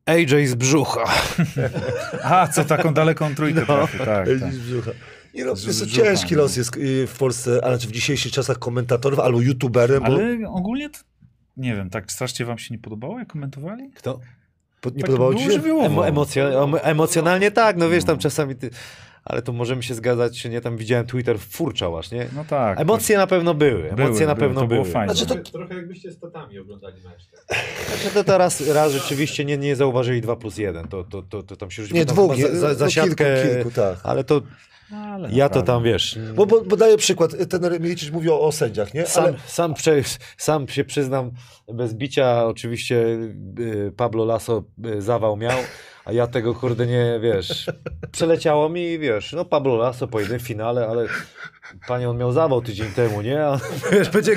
[0.06, 1.04] AJ z brzucha.
[2.24, 3.66] A, co taką daleką trójkę No.
[3.66, 4.54] trafi, tak, Ej, tak.
[4.54, 4.92] z brzucha.
[5.34, 6.42] Nie no, Z jest to ciężki no.
[6.42, 10.38] los jest y, w Polsce, a znaczy w dzisiejszych czasach komentatorów albo youtuberem, bo Ale
[10.50, 11.00] ogólnie to,
[11.58, 13.92] nie wiem, tak strasznie wam się nie podobało, jak komentowali?
[13.96, 14.20] Kto?
[14.82, 15.52] po- nie tak podobało ci się?
[15.86, 18.70] Emo, emocjo, em- emocjonalnie tak, no wiesz, tam czasami ty...
[19.26, 22.28] Ale to możemy się zgadzać, czy nie, tam widziałem Twitter furczał właśnie.
[22.36, 22.80] No tak.
[22.80, 24.94] Emocje na pewno były, emocje Były, na były, pewno to było były.
[24.94, 25.16] fajne.
[25.16, 27.28] Znaczy to- Trochę, jakbyście z tatami oglądali mecz.
[27.48, 27.58] Tak.
[28.02, 31.56] Znaczy to teraz raz rzeczywiście nie, nie zauważyli 2 plus 1, to, to, to, to
[31.56, 33.98] tam się rzuciło Nie, dwóch, chyba za, za, no, za siatkę, kilku, kilku, tak.
[34.04, 34.42] ale to
[34.92, 35.64] Ale ja to naprawdę.
[35.66, 39.06] tam, wiesz, Bo, bo, bo daję przykład, ten Milicic mówi o, o sędziach, nie?
[39.06, 39.96] sam, Ale sam, prze,
[40.38, 41.32] sam się przyznam,
[41.74, 42.96] bez bicia oczywiście
[43.60, 45.58] y, Pablo Lasso y, zawał miał,
[46.06, 47.66] a ja tego kurde nie, wiesz,
[48.12, 51.08] przeleciało mi, wiesz, no Pablo Lasso pojedynek w finale, ale
[51.88, 53.46] panie on miał zawał tydzień temu, nie?
[53.46, 53.60] A,
[53.92, 54.36] wiesz, będzie...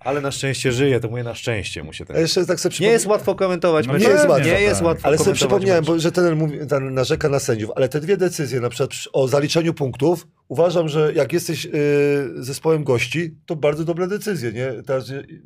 [0.00, 2.16] Ale na szczęście żyje, to mówię na szczęście mu się ten...
[2.16, 4.86] jeszcze tak sobie Nie jest łatwo komentować No nie jest łatwo, nie jest tak.
[4.86, 8.16] łatwo Ale sobie przypomniałem, bo, że ten mówi, ten narzeka na sędziów, ale te dwie
[8.16, 11.70] decyzje, na przykład przy- o zaliczeniu punktów, uważam, że jak jesteś y,
[12.36, 14.82] zespołem gości, to bardzo dobre decyzje, nie?
[14.86, 15.42] Teraz, y,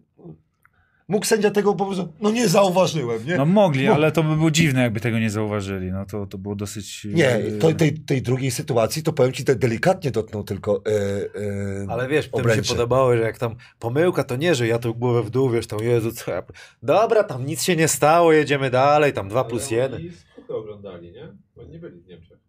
[1.08, 3.36] mógł sędzia tego po prostu, no nie zauważyłem, nie?
[3.36, 5.92] No mogli, ale to by było dziwne, jakby tego nie zauważyli.
[5.92, 7.04] No to, to było dosyć...
[7.04, 10.90] Nie, e, to, tej, tej drugiej sytuacji to powiem ci, te delikatnie dotknął tylko y,
[11.40, 12.68] y, Ale wiesz, to mi się obręcze.
[12.74, 15.78] podobało, że jak tam pomyłka, to nie, że ja tu głowę w dół, wiesz, tam
[15.78, 16.42] Jezu, co ja...
[16.82, 20.00] Dobra, tam nic się nie stało, jedziemy dalej, tam 2 plus 1.
[20.00, 20.10] Oni
[20.48, 21.28] oglądali, nie?
[21.56, 22.45] Bo nie byli w Niemczech.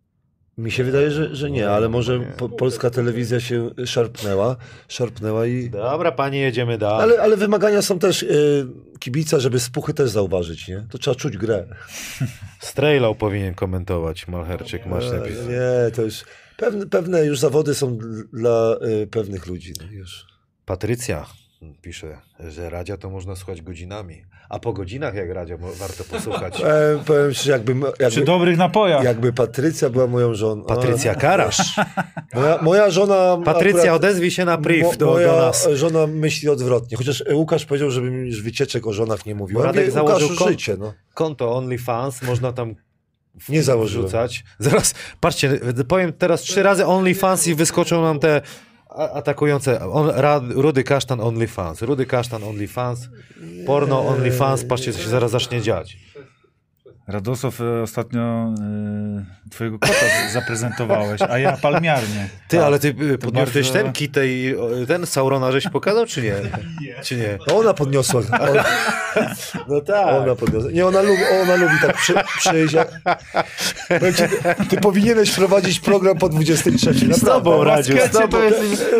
[0.57, 4.55] Mi się wydaje, że, że nie, ale może po, polska telewizja się szarpnęła,
[4.87, 5.69] szarpnęła i...
[5.69, 7.01] Dobra, panie, jedziemy dalej.
[7.03, 8.67] Ale, ale wymagania są też y,
[8.99, 10.85] kibica, żeby spuchy też zauważyć, nie?
[10.91, 11.65] To trzeba czuć grę.
[12.59, 15.33] Strejlał powinien komentować, Malherczyk, masz E, lepiej.
[15.33, 16.23] Nie, to już
[16.57, 19.73] pewne, pewne już zawody są dl- dla y, pewnych ludzi.
[19.81, 20.25] No już.
[20.65, 21.25] Patrycja
[21.81, 24.21] pisze, że Radzia to można słuchać godzinami.
[24.49, 26.61] A po godzinach jak Radzia mo- warto posłuchać.
[26.65, 29.03] E, powiem ci, jakby, Przy jakby, dobrych napojach.
[29.03, 30.63] jakby Patrycja była moją żoną.
[30.63, 31.75] Patrycja Karasz.
[32.33, 33.37] Moja, moja żona.
[33.45, 35.69] Patrycja, akurat- odezwij się na mo- priv do, moja do nas.
[35.73, 36.97] żona myśli odwrotnie.
[36.97, 39.61] Chociaż Łukasz powiedział, żebym już wycieczek o żonach nie mówił.
[39.61, 40.93] Radek mówię, założył Łukaszu, kon- życie, no.
[41.13, 42.75] Konto OnlyFans, można tam
[43.49, 44.05] Nie założyłem.
[44.07, 44.43] wrzucać.
[44.59, 48.41] Zaraz, patrzcie, powiem teraz trzy razy OnlyFans i wyskoczą nam te
[48.97, 49.91] atakujące.
[49.91, 53.09] On, Ra, Rudy Kasztan OnlyFans, Rudy Kasztan OnlyFans,
[53.65, 55.97] porno OnlyFans, patrzcie co się zaraz zacznie dziać.
[57.07, 59.93] Radosław, e, ostatnio e, twojego kota
[60.33, 62.29] zaprezentowałeś, a ja palmiarnię.
[62.47, 64.55] Ty, ale ty y, podniosłeś bardzo- ten kitę i
[64.87, 66.33] ten Saurona żeś pokazał, czy nie?
[67.03, 67.37] Czy nie?
[67.47, 68.21] No ona podniosła.
[68.39, 68.63] Ona,
[69.67, 70.07] No tak.
[70.21, 70.71] ona podniosła.
[70.71, 72.75] Nie, ona lubi, ona lubi tak przy, przyjść.
[74.17, 74.23] ci,
[74.69, 76.93] Ty powinieneś prowadzić program po 23.
[76.93, 78.37] Z tobą, Radziu, z tobą.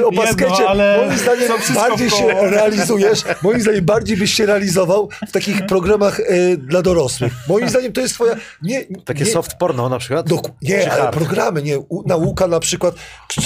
[0.06, 5.10] O baskecie, jedno, ale moim zdaniem bardziej się realizujesz, moim zdaniem bardziej byś się realizował
[5.28, 7.34] w takich programach e, dla dorosłych.
[7.48, 8.36] Moim zdaniem to jest twoja...
[8.62, 10.30] Nie, Takie nie, soft porno na przykład?
[10.30, 12.96] Doku- nie, ale programy, nie, u, nauka na przykład,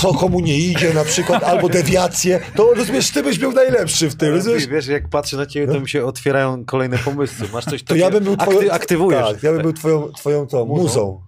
[0.01, 4.15] co komu nie idzie na przykład, albo dewiacje, to rozumiesz, ty byś był najlepszy w
[4.15, 4.67] tym, rozumiesz?
[4.67, 7.47] Wiesz, jak patrzę na ciebie, to mi się otwierają kolejne pomysły.
[7.53, 8.57] Masz coś To ja bym był twoją...
[8.57, 9.27] akty, aktywujesz.
[9.27, 11.21] Tak, ja bym był twoją, twoją tą, muzą.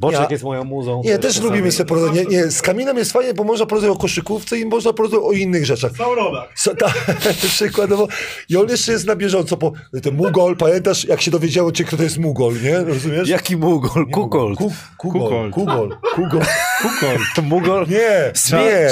[0.00, 1.02] Boczek Ja- jest moją muzą.
[1.04, 2.28] Nie, też lubimy sobie porozmawiać.
[2.28, 5.32] Nie, nie, z Kamilem jest fajnie, bo można porozmawiać o koszykówce i można porozmawiać o
[5.32, 5.92] innych rzeczach.
[5.96, 6.48] Sauronach.
[6.56, 6.92] So, ta,
[7.48, 8.08] przykładowo.
[8.48, 9.56] I on jeszcze jest na bieżąco.
[9.56, 9.72] Po,
[10.02, 12.78] ten Mugol, pamiętasz, jak się dowiedziało cię, kto to jest Mugol, nie?
[12.84, 13.28] Rozumiesz?
[13.28, 14.06] Jaki Mugol?
[14.12, 14.56] Kukol.
[14.56, 15.50] Ku- Kugol.
[15.50, 15.50] Kukol.
[15.50, 15.96] Kugol.
[16.14, 16.40] Kugol.
[16.82, 17.44] Kukol.
[17.44, 17.86] Mugol?
[17.88, 18.32] Nie.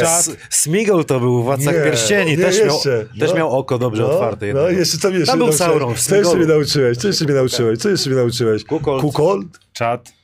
[0.03, 2.31] S- Smigol to był władca Nie, pierścieni.
[2.31, 2.79] nie też, miał,
[3.21, 3.35] też No.
[3.37, 4.47] miał oko dobrze No, otwarte.
[4.55, 5.71] no, jeszcze co jeszcze Tam był nauczyłeś?
[5.71, 6.99] Sauron w Co jeszcze mnie nauczyłeś?
[6.99, 7.79] Co jeszcze mnie nauczyłeś?
[7.79, 8.65] Co jeszcze mnie nauczyłeś?
[8.65, 9.03] Kukold.
[9.03, 9.47] Kukold?
[9.73, 10.18] Czad.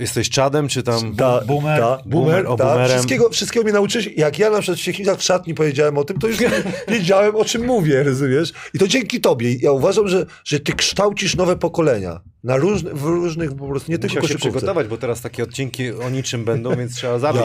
[0.00, 1.14] Jesteś czadem, czy tam...
[1.14, 1.80] Da, Boomer.
[1.80, 2.88] Da, Boomer, boomer, da.
[2.88, 4.10] Wszystkiego, wszystkiego mnie nauczyłeś.
[4.16, 6.36] Jak ja na przykład w Siechnicach w szatni powiedziałem o tym, to już
[6.88, 8.52] wiedziałem, o czym mówię, rozumiesz?
[8.74, 9.54] I to dzięki tobie.
[9.54, 12.20] Ja uważam, że, że ty kształcisz nowe pokolenia.
[12.44, 14.58] Na różne, w różnych, po prostu nie tylko Musiał się koszykówce.
[14.58, 17.42] przygotować, bo teraz takie odcinki o niczym będą, więc trzeba zabić.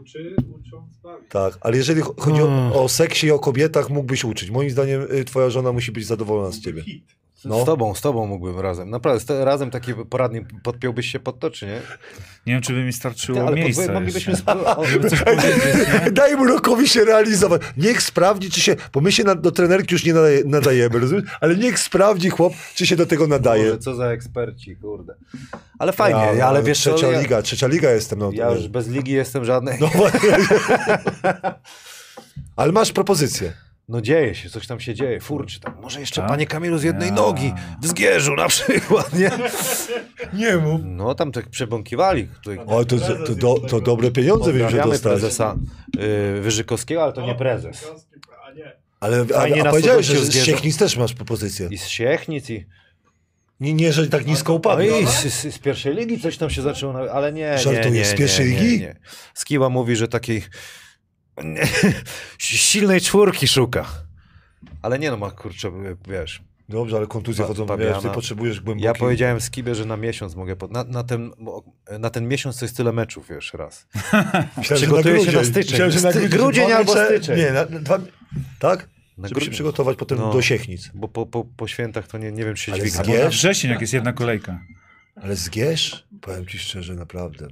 [0.00, 1.30] Uczy, ucząc bawić.
[1.30, 2.72] Tak, ale jeżeli cho- chodzi Hmm.
[2.72, 4.50] o, o seksie i o kobietach, mógłbyś uczyć.
[4.50, 6.82] Moim zdaniem y, twoja żona musi być zadowolona z ciebie.
[6.82, 7.04] Hit.
[7.44, 7.62] No.
[7.62, 8.90] Z tobą, z tobą mógłbym razem.
[8.90, 11.80] Naprawdę, razem taki poradnik podpiąłbyś się pod to, czy nie?
[12.46, 14.32] Nie wiem, czy by mi starczyło Ty, ale miejsca podwo- moglibyśmy...
[14.42, 14.84] sp- o-
[16.04, 16.10] nie?
[16.10, 17.62] Daj mu rokowi się realizować.
[17.76, 18.76] Niech sprawdzi, czy się.
[18.92, 21.24] Bo my się na, do trenerki już nie nadaje, nadajemy, rozumiesz?
[21.40, 23.64] Ale niech sprawdzi chłop, czy się do tego nadaje.
[23.64, 25.14] Boże, co za eksperci, kurde.
[25.78, 28.18] Ale fajnie, Ja, ale wiesz co, Trzecia ja, liga, trzecia liga jestem.
[28.18, 29.78] No, ja już bez ligi jestem żadnej.
[29.80, 29.90] no.
[32.56, 33.52] Ale masz propozycję.
[33.90, 35.74] No dzieje się, coś tam się dzieje, furczy tam.
[35.82, 36.30] Może jeszcze Tak?
[36.30, 37.14] panie Kamilu z jednej Ja.
[37.14, 39.30] nogi, w Zgierzu na przykład, nie?
[40.32, 40.80] Nie mów.
[40.84, 42.28] No tam tak przebąkiwali.
[42.44, 45.12] Tutaj O, to, to, do, to dobre pieniądze będziemy pozdrawiamy dostać.
[45.12, 45.56] prezesa
[46.38, 47.90] y, Wyżykowskiego, ale to nie prezes.
[48.46, 48.72] A nie.
[49.00, 50.34] Ale a, a nas powiedziałeś, że z.
[50.44, 51.68] Siechnic też masz propozycję.
[51.70, 52.66] I z Siechnic i...
[53.60, 54.82] Nie, nie, że tak nisko No upadł.
[54.82, 58.14] i z, z, pierwszej ligi coś tam się zaczęło, ale nie, nie, Żartujesz, nie, z
[58.14, 58.80] pierwszej nie, nie, ligi?
[58.80, 58.96] Nie.
[59.34, 60.48] Skiła mówi, że takiej nie,
[62.38, 63.86] silnej czwórki szuka.
[64.82, 65.72] Ale nie no, ma kurczę,
[66.08, 66.42] wiesz.
[66.68, 68.84] Dobrze, ale kontuzje chodzą, wiesz, ty potrzebujesz głębokiej...
[68.84, 70.56] Ja powiedziałem Skibie, że na miesiąc mogę.
[70.56, 70.70] Pod...
[70.70, 71.30] Na, na, ten,
[71.98, 73.86] na ten miesiąc to jest tyle meczów, wiesz, raz.
[74.74, 75.90] Przygotuję się na styczeń.
[75.90, 77.38] Że na grudzień, grudzień albo mecze- styczeń.
[77.38, 77.98] Nie, na, dwa...
[78.58, 78.88] Tak?
[79.18, 79.52] Na Żeby się grudzień.
[79.52, 80.32] przygotować potem No.
[80.32, 80.90] do Siechnic.
[80.94, 83.02] Bo po, po, po świętach to nie, nie wiem, czy się Ale dźwigna.
[83.02, 83.36] zgier- Na Wiesz?
[83.36, 84.60] wrzesień, jak jest jedna kolejka.
[85.22, 86.06] Ale zgierz?
[86.20, 87.48] Powiem ci szczerze, naprawdę.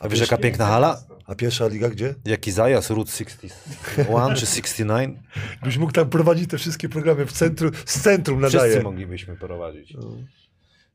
[0.00, 1.02] A wiesz, jaka piękna hala?
[1.30, 2.14] A pierwsza liga gdzie?
[2.24, 5.18] Jaki zajazd, Route 61 czy 69?
[5.62, 8.82] Byś mógł tam prowadzić te wszystkie programy w centrum, z centrum Wszyscy nadaje.
[8.82, 9.94] moglibyśmy prowadzić.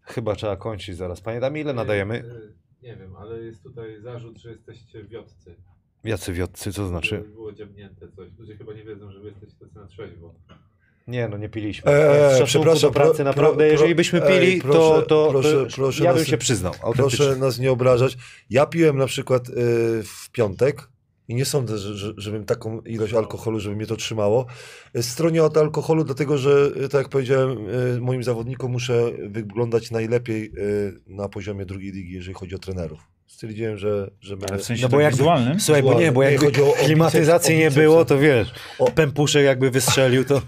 [0.01, 1.21] Chyba trzeba kończyć zaraz.
[1.21, 2.15] Pamiętam, ile nadajemy?
[2.15, 5.55] Y, Nie wiem, ale jest tutaj zarzut, że jesteście wiotcy.
[6.03, 7.23] Jacy wiotcy, co znaczy?
[7.33, 8.29] Było dziabnięte coś.
[8.39, 10.33] Ludzie chyba nie wiedzą, że wy jesteście tacy na trzeźwo.
[11.07, 11.91] Nie, no nie piliśmy.
[11.91, 15.65] Eee, przepraszam, do pracy, pro- naprawdę, pro- jeżeli byśmy ej, pili, proszę, to, to, proszę,
[15.65, 16.73] to proszę ja bym nas- się przyznał.
[16.95, 18.17] Proszę nas nie obrażać.
[18.49, 19.53] Ja piłem na przykład y,
[20.03, 20.87] w piątek
[21.27, 24.45] i nie sądzę, że, że, żebym taką ilość alkoholu, żeby mnie to trzymało.
[24.97, 27.57] Y, Stronię od alkoholu, dlatego że, y, tak jak powiedziałem,
[28.01, 30.51] moim zawodnikom muszę wyglądać najlepiej
[31.07, 32.99] na poziomie drugiej ligi, jeżeli chodzi o trenerów.
[33.27, 34.57] Stwierdziłem, że, że Ale będę...
[34.57, 35.59] w sensie No bo tak jak- wizualnym.
[35.59, 36.51] Słuchaj, bo nie, bo jakby
[36.85, 40.41] klimatyzacji nie było, to wiesz, O- pępuszek jakby wystrzelił, to...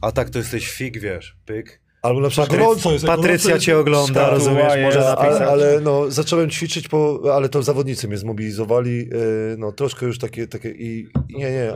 [0.00, 1.80] A tak to jesteś fig, wiesz, pyk.
[2.02, 3.06] Albo na przykład Patryc- gorąco jest.
[3.06, 5.40] Patrycja gorąco cię ogląda, rozumiesz, może jest, napisać.
[5.42, 8.98] Ale, ale no, zacząłem ćwiczyć, po, ale to zawodnicy mnie zmobilizowali.
[8.98, 11.72] Yy, no, troszkę już takie, takie i, i nie, nie.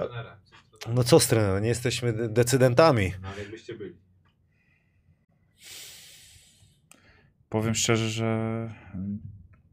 [0.95, 3.13] No co z trenerem, nie jesteśmy de- decydentami.
[3.23, 3.97] No, ale jakbyście byli.
[7.49, 8.71] Powiem szczerze, że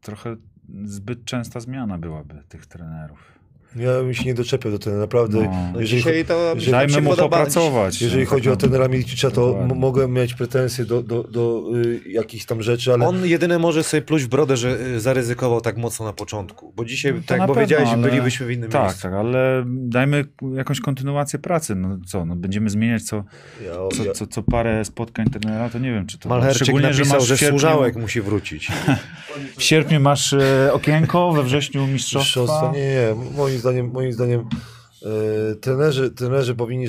[0.00, 0.36] trochę
[0.84, 3.37] zbyt częsta zmiana byłaby tych trenerów.
[3.76, 5.38] Ja bym się nie doczepiał do tego, naprawdę.
[5.42, 5.70] No.
[5.74, 8.02] No Jeżeli, dzisiaj to jeżeli- Dajmy mu podoba- popracować.
[8.02, 9.72] jeżeli No, chodzi o tak trenera Milicicza, to Dokładnie.
[9.74, 13.82] m- mogę mieć pretensje do, do, do y, jakichś tam rzeczy, ale On jedyny może
[13.84, 16.72] sobie pluć w brodę, że y, zaryzykował tak mocno na początku.
[16.76, 19.02] Bo dzisiaj, No tak jak powiedziałeś, ale- bylibyśmy w innym Tak, miejscu.
[19.02, 21.74] tak, ale dajmy jakąś kontynuację pracy.
[21.74, 23.16] No co, no będziemy zmieniać co,
[23.64, 26.28] ja, co, ja, co, co parę spotkań trenera, to nie wiem, czy to...
[26.28, 28.68] Malherczyk Szczególnie, że napisał, masz że, w sierpniu, służałek musi wrócić.
[29.58, 32.72] w sierpniu masz e, okienko, we wrześniu mistrzostwa, mistrzostwa.
[32.74, 36.86] nie, nie, moim zdaniem, moim zdaniem e, trenerzy, trenerzy powinni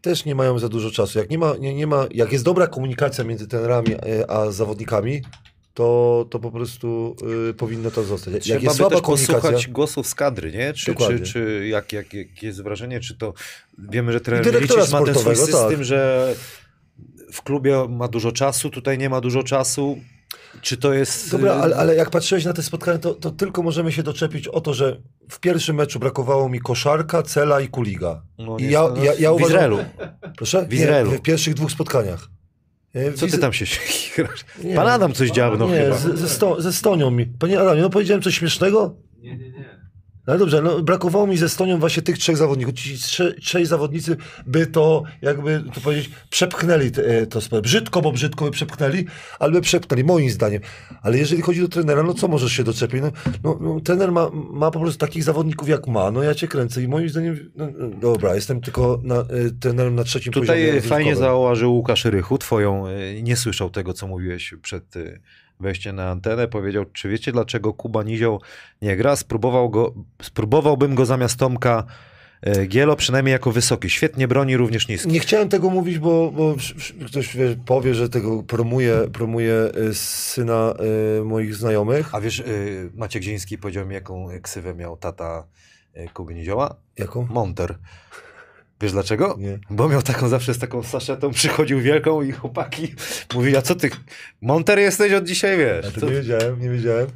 [0.00, 1.18] też nie mają za dużo czasu.
[1.18, 5.22] Jak nie ma, nie, nie ma, jak jest dobra komunikacja między trenerami e, a zawodnikami,
[5.74, 7.16] to, to po prostu
[7.50, 8.34] y, powinno to zostać.
[8.34, 10.72] Jak Trzeba jest słaba komunikacja, posłuchać głosów z kadry, nie?
[10.72, 11.26] Czy, czy, Dokładnie.
[11.26, 13.34] czy jak, jak, jak jest wrażenie, czy to
[13.78, 15.84] wiemy, że trener Milicic ma ten swój system, tak.
[15.84, 16.34] że
[17.32, 19.98] w klubie ma dużo czasu, tutaj nie ma dużo czasu.
[20.60, 21.30] Czy to jest...
[21.30, 24.48] Dobra, y, ale, ale jak patrzyłeś na te spotkania, to, to tylko możemy się doczepić
[24.48, 28.22] o to, że w pierwszym meczu brakowało mi koszarka, cela i kuliga.
[28.38, 29.78] No, I ja, no, ja, ja w uważam, Izraelu.
[30.36, 30.66] Proszę?
[30.68, 31.10] W Izraelu.
[31.10, 32.28] Nie, w pierwszych dwóch spotkaniach.
[32.94, 33.64] W Co ty tam się
[34.16, 34.44] grasz?
[34.76, 35.96] Pan Adam coś dziabnął Nie, chyba.
[35.96, 37.26] z, ze, sto, ze Stonią mi.
[37.26, 38.96] Panie Adamie, no powiedziałem coś śmiesznego?
[39.18, 39.53] Nie, nie, nie.
[40.26, 42.74] No dobrze, no, brakowało mi ze Estonią właśnie tych trzech zawodników.
[42.74, 44.16] Ci trze, trzej zawodnicy
[44.46, 47.62] by to, jakby to powiedzieć, przepchnęli te, e, to sprawę.
[47.62, 49.04] Brzydko, bo brzydko by przepchnęli,
[49.38, 50.62] ale by przepchnęli, moim zdaniem.
[51.02, 53.02] Ale jeżeli chodzi do trenera, no co możesz się doczepić?
[53.02, 53.10] No,
[53.44, 56.10] no, no, trener ma, ma po prostu takich zawodników, jak ma.
[56.10, 59.24] No ja cię kręcę i moim zdaniem, no, no, dobra, jestem tylko na, e,
[59.60, 60.66] trenerem na trzecim poziomie.
[60.66, 65.20] Tutaj fajnie zauważył Łukasz Rychu, twoją, y, nie słyszał tego, co mówiłeś przed y,
[65.64, 66.48] wejściem na antenę.
[66.48, 68.40] Powiedział, czy wiecie, dlaczego Kuba Nizioł
[68.82, 69.16] nie gra?
[69.16, 71.84] Spróbował go, spróbowałbym go zamiast Tomka
[72.46, 73.90] y, Gielo, przynajmniej jako wysoki.
[73.90, 75.08] Świetnie broni, również niski.
[75.08, 76.56] Nie chciałem tego mówić, bo, bo
[77.06, 79.54] ktoś wiesz, powie, że tego promuje, promuje
[79.90, 80.74] y, syna
[81.20, 82.14] y, moich znajomych.
[82.14, 85.46] A wiesz, y, Maciek Ziński powiedział mi, jaką ksywę miał tata
[86.14, 86.76] Kuby Nizioła?
[86.98, 87.26] Jaką?
[87.30, 87.78] Monter.
[88.84, 89.36] Wiesz dlaczego?
[89.38, 89.58] Nie.
[89.70, 92.94] Bo miał taką zawsze z taką saszetą, przychodził wielką i chłopaki
[93.34, 93.90] mówili, a co ty,
[94.40, 95.84] Monter jesteś od dzisiaj, wiesz?
[95.94, 97.06] Ja to nie wiedziałem, nie wiedziałem.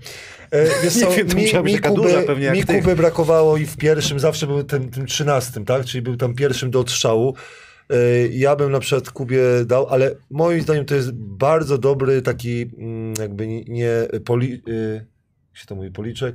[0.50, 2.64] E, wiesz co, wiem, mi, mi, Kuby, pewnie mi.
[2.64, 5.84] Kuby brakowało i w pierwszym zawsze był tym, tym trzynastym, tak?
[5.84, 7.34] Czyli był tam pierwszym do odstrzału.
[7.90, 7.94] E,
[8.28, 13.14] Ja bym na przykład Kubie dał, ale moim zdaniem to jest bardzo dobry taki mm,
[13.20, 13.90] jakby nie, nie
[14.24, 14.94] poli, e,
[15.50, 16.34] jak się to mówi, policzek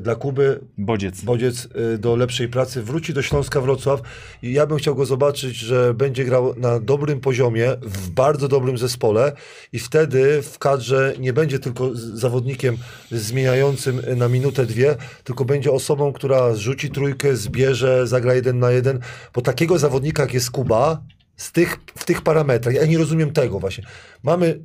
[0.00, 1.20] dla Kuby, Bodziec.
[1.20, 4.00] bodziec y, do lepszej pracy, wróci do Śląska Wrocław.
[4.42, 8.78] I ja bym chciał go zobaczyć, że będzie grał na dobrym poziomie, w bardzo dobrym
[8.78, 9.32] zespole.
[9.72, 12.76] I wtedy w kadrze nie będzie tylko zawodnikiem
[13.10, 18.98] zmieniającym na minutę, dwie, tylko będzie osobą, która zrzuci trójkę, zbierze, zagra jeden na jeden,
[19.34, 21.02] bo takiego zawodnika jak jest Kuba,
[21.36, 23.84] z tych, w tych parametrach, ja nie rozumiem tego właśnie.
[24.22, 24.60] Mamy,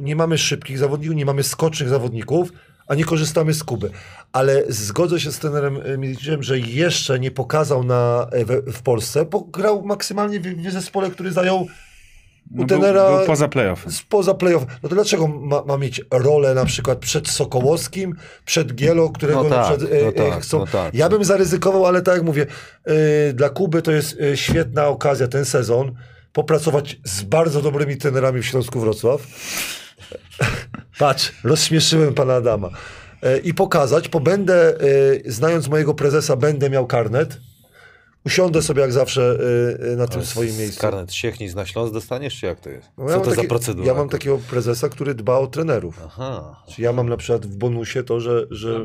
[0.00, 2.52] nie mamy szybkich zawodników, nie mamy skocznych zawodników,
[2.90, 3.90] a nie korzystamy z Kuby.
[4.32, 8.82] Ale zgodzę się z trenerem e, Miliczem, że jeszcze nie pokazał na, e, we, w
[8.82, 11.66] Polsce, bo grał maksymalnie w, w zespole, który zajął
[12.50, 13.86] No, u był, tenera był poza playoff.
[13.92, 14.66] spoza playoff.
[14.82, 18.14] No to dlaczego ma, ma mieć rolę na przykład przed Sokołowskim,
[18.44, 20.58] przed Gielo, którego No na tak, przykład e, no e, tak, chcą.
[20.58, 20.94] no tak.
[20.94, 22.46] Ja bym zaryzykował, ale tak jak mówię,
[22.84, 25.94] e, dla Kuby to jest e, świetna okazja ten sezon
[26.32, 29.26] popracować z bardzo dobrymi trenerami w Śląsku Wrocław.
[30.98, 32.70] Patrz, rozśmieszyłem pana Adama.
[33.22, 34.76] E, I pokazać, bo będę, e,
[35.26, 37.36] znając mojego prezesa, będę miał karnet.
[38.26, 39.38] Usiądę sobie jak zawsze
[39.80, 40.80] e, e, na tym swoim miejscu.
[40.80, 42.88] Karnet Siechnic na Śląsk dostaniesz, czy jak to jest?
[42.98, 43.86] No, Co ja mam to za takie- procedura?
[43.88, 46.00] Ja mam takiego prezesa, który dba o trenerów.
[46.06, 46.62] Aha.
[46.68, 48.46] Czyli ja mam na przykład w bonusie to, że.
[48.50, 48.84] że...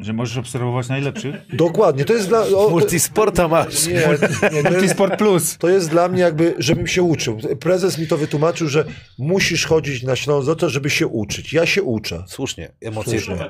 [0.00, 1.34] Że możesz obserwować najlepszych?
[1.52, 2.46] Dokładnie, to jest dla.
[2.46, 3.86] O, Multisporta masz.
[3.86, 5.58] nie, nie, to, Multisport Plus.
[5.58, 7.38] to jest dla mnie jakby, żebym się uczył.
[7.60, 8.84] Prezes mi to wytłumaczył, że
[9.18, 11.52] musisz chodzić na Śląsk do to, żeby się uczyć.
[11.52, 12.24] Ja się uczę.
[12.28, 12.72] Słusznie.
[12.80, 13.48] Emocje, Słusznie.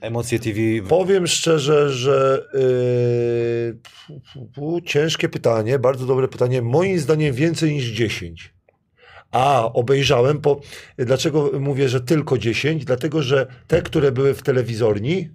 [0.00, 0.58] Emocje TV.
[0.88, 3.78] Powiem szczerze, że yy,
[4.86, 6.62] ciężkie pytanie, bardzo dobre pytanie.
[6.62, 8.54] Moim zdaniem więcej niż 10.
[9.30, 10.60] A, obejrzałem, po,
[10.96, 12.84] dlaczego mówię, że tylko 10?
[12.84, 15.30] Dlatego, że te, które były w telewizorni,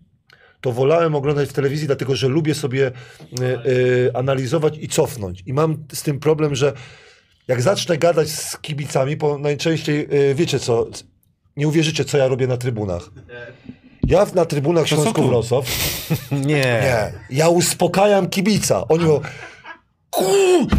[0.62, 5.44] to wolałem oglądać w telewizji, dlatego że lubię sobie y, y, analizować i cofnąć.
[5.46, 6.74] I mam z tym problem, że
[7.48, 10.88] jak zacznę gadać z kibicami, bo najczęściej y, wiecie co,
[11.58, 13.10] nie uwierzycie, co ja robię na trybunach.
[14.08, 15.28] Ja na trybunach Śląsku?
[15.28, 15.66] Wrocław
[16.32, 16.40] Nie.
[16.56, 18.88] nie, ja uspokajam kibica.
[18.88, 19.22] Oni mówią,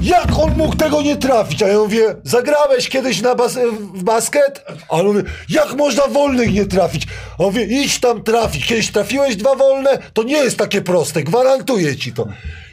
[0.03, 1.63] jak on mógł tego nie trafić?
[1.63, 3.59] A ja mówię, zagrałeś kiedyś na bas
[3.95, 4.65] w basket?
[4.89, 7.07] A on mówi, jak można wolnych nie trafić?
[7.39, 8.67] A on mówi, idź tam trafić.
[8.67, 9.99] Kiedyś trafiłeś dwa wolne?
[10.13, 12.27] To nie jest takie proste, gwarantuję ci to.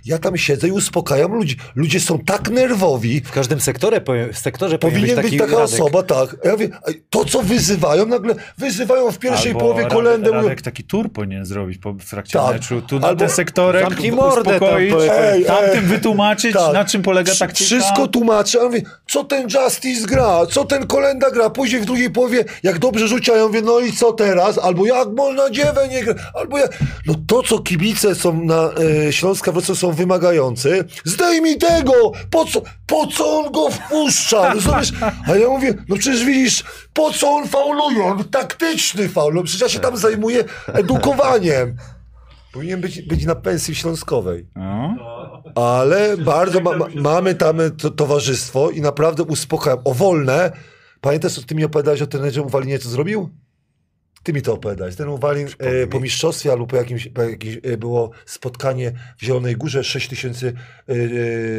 [0.06, 1.56] Ja tam siedzę i uspokajam ludzi.
[1.76, 5.66] Ludzie są tak nerwowi, W każdym sektorze, powinien- w sektorze powinien, być, być taka Radek.
[5.66, 6.36] osoba, tak.
[6.44, 6.70] Ja mówię,
[7.10, 10.28] to co wyzywają, nagle wyzywają w pierwszej Albo połowie Radek- kolendę.
[10.30, 12.54] mówią, Radek taki tur powinien zrobić po, w trakcie Tak.
[12.54, 12.82] meczu.
[12.82, 15.12] Tu na Albo- ten sektorek tam, uspokoić, powiedz.
[15.16, 15.82] Ej, tamtym ej.
[15.82, 16.74] wytłumaczyć, Tak.
[16.74, 17.66] na czym polega taktyka.
[17.66, 21.86] Wszystko tłumaczę, a on mówi, co ten Justice gra, co ten Kolenda gra, później w
[21.86, 25.50] drugiej połowie, jak dobrze rzuci, a ja mówię, no i co teraz, albo jak można
[25.50, 28.70] dziewę nie gra, albo jak, no to co kibice są na
[29.08, 34.92] e, Śląska Wrocław są wymagający, zdejmij tego, po co, po co on go wpuszcza, rozumiesz,
[35.28, 36.64] a ja mówię, no przecież widzisz,
[36.94, 41.78] po co on fauluje, on taktyczny faul, no przecież ja się tam zajmuję edukowaniem.
[42.54, 44.48] Powinien być, być na pensji śląskowej.
[44.56, 44.96] No.
[45.56, 49.80] Ale bardzo ma, ma, mamy tam to, towarzystwo i naprawdę uspokajam.
[49.84, 50.52] O wolne.
[51.02, 53.30] Pamiętasz, co ty mi opowiadałeś o trenerze Uwalinie, co zrobił?
[54.24, 54.96] Ty mi to opowiadałeś.
[54.96, 59.56] Ten Uwalin e, po mistrzostwie albo po jakimś, po jakimś e, było spotkanie w Zielonej
[59.56, 60.54] Górze, 6 tysięcy
[60.90, 60.94] e,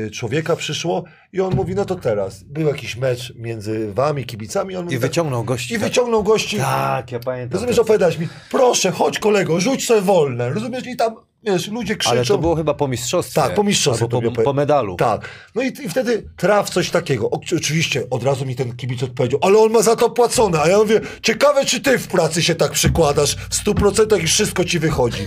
[0.07, 1.05] e, człowieka przyszło
[1.35, 2.43] i on mówi, no to teraz.
[2.43, 4.76] Był jakiś mecz między wami, kibicami.
[4.76, 5.74] On mówi I tak, wyciągnął gości.
[5.74, 6.57] I wyciągnął gości.
[6.57, 7.53] Tak, ja pamiętam.
[7.53, 10.51] Rozumiesz, opowiadałeś mi, proszę, chodź kolego, rzuć sobie wolne.
[10.51, 11.14] Rozumiesz, i tam
[11.45, 12.16] wiesz, ludzie krzyczą.
[12.16, 13.41] Ale to było chyba po mistrzostwie.
[13.41, 14.97] Tak, po mistrzostwie po, po medalu.
[14.97, 15.28] Tak.
[15.55, 17.30] No i, i wtedy traf coś takiego.
[17.30, 20.61] O, oczywiście od razu mi ten kibic odpowiedział, ale on ma za to płacone.
[20.61, 24.26] A ja mówię, ciekawe czy ty w pracy się tak przykładasz w stu procentach i
[24.26, 25.26] wszystko ci wychodzi.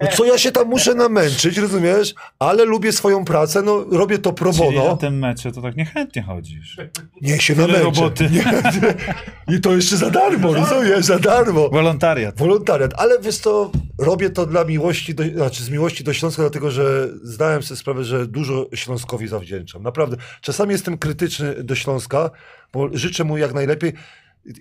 [0.00, 2.14] No co ja się tam muszę namęczyć, rozumiesz?
[2.38, 6.22] Ale lubię swoją pracę, no robię to pro Czyli na tym meczu to tak niechętnie
[6.22, 6.76] chodzisz.
[7.22, 7.84] Niech się Tyle namęczę.
[8.00, 8.30] roboty.
[8.30, 8.44] Nie,
[9.56, 11.04] I to jeszcze za darmo, rozumiesz?
[11.04, 11.68] Za darmo.
[11.68, 12.38] Wolontariat.
[12.38, 16.70] Wolontariat, ale wiesz to, robię to dla miłości, do, znaczy z miłości do Śląska, dlatego
[16.70, 19.82] że zdałem sobie sprawę, że dużo Śląskowi zawdzięczam.
[19.82, 20.16] Naprawdę.
[20.40, 22.30] Czasami jestem krytyczny do Śląska,
[22.72, 23.92] bo życzę mu jak najlepiej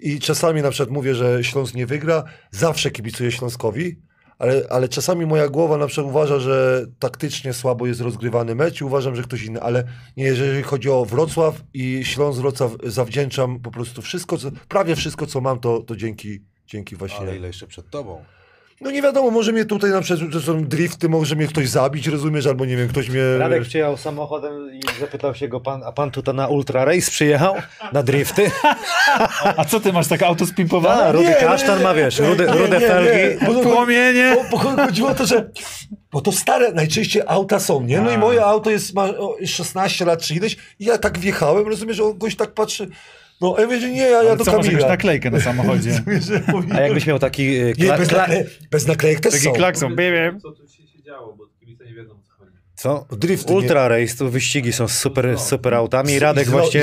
[0.01, 3.99] i czasami na przykład mówię, że Śląsk nie wygra, zawsze kibicuję Śląskowi,
[4.41, 8.83] ale, ale czasami moja głowa na przykład uważa, że taktycznie słabo jest rozgrywany mecz i
[8.83, 9.83] uważam, że ktoś inny, ale
[10.17, 15.25] nie, jeżeli chodzi o Wrocław i Śląsk Wrocław zawdzięczam po prostu wszystko, co, prawie wszystko
[15.25, 18.23] co mam, to, to dzięki, dzięki właśnie Ale ile jeszcze przed tobą?
[18.81, 22.07] No nie wiadomo, może mnie tutaj na przykład, to są drifty, może mnie ktoś zabić,
[22.07, 23.37] rozumiesz, albo nie wiem, ktoś mnie...
[23.37, 27.55] Radek przyjechał samochodem i zapytał się go pan, a pan tutaj na Ultra Race przyjechał?
[27.93, 28.51] Na drifty?
[29.57, 31.11] A co ty masz tak auto A, spimpowane?
[31.11, 33.45] rudy nie, kasztan ma, wiesz, rude, nie, rude nie, felgi.
[33.57, 34.37] nie, Płomienie!
[34.51, 35.49] Bo, bo chodziło o to, że...
[36.11, 38.01] Bo to stare, najczęściej auta są, nie?
[38.01, 38.17] No i A.
[38.17, 42.17] moje auto jest, ma o, 16 lat czy ileś i ja tak wjechałem, rozumiesz, on
[42.17, 42.89] goś tak patrzy,
[43.41, 44.87] no ja mówię, że nie, ja, ja do co, Kamila.
[44.87, 46.01] naklejkę na samochodzie?
[46.75, 47.55] A jakbyś miał taki...
[47.57, 48.45] e, Nie, Kla, bez, kla, nakle...
[48.71, 49.53] bez naklejek też Taki są.
[49.53, 50.37] klakson, baby.
[50.41, 52.20] Co tu się, działo, bo kibice nie wiedzą
[52.81, 53.05] co?
[53.11, 56.19] Drifty, Ultra Race, to wyścigi są z super, z super autami.
[56.19, 56.81] Radek Zlo- właśnie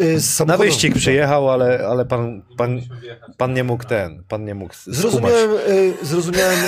[0.00, 2.80] y, z na wyścig przyjechał, ale, ale pan, pan,
[3.36, 4.98] pan nie mógł ten, pan nie mógł skumać.
[5.00, 6.58] Zrozumiałem, y, zrozumiałem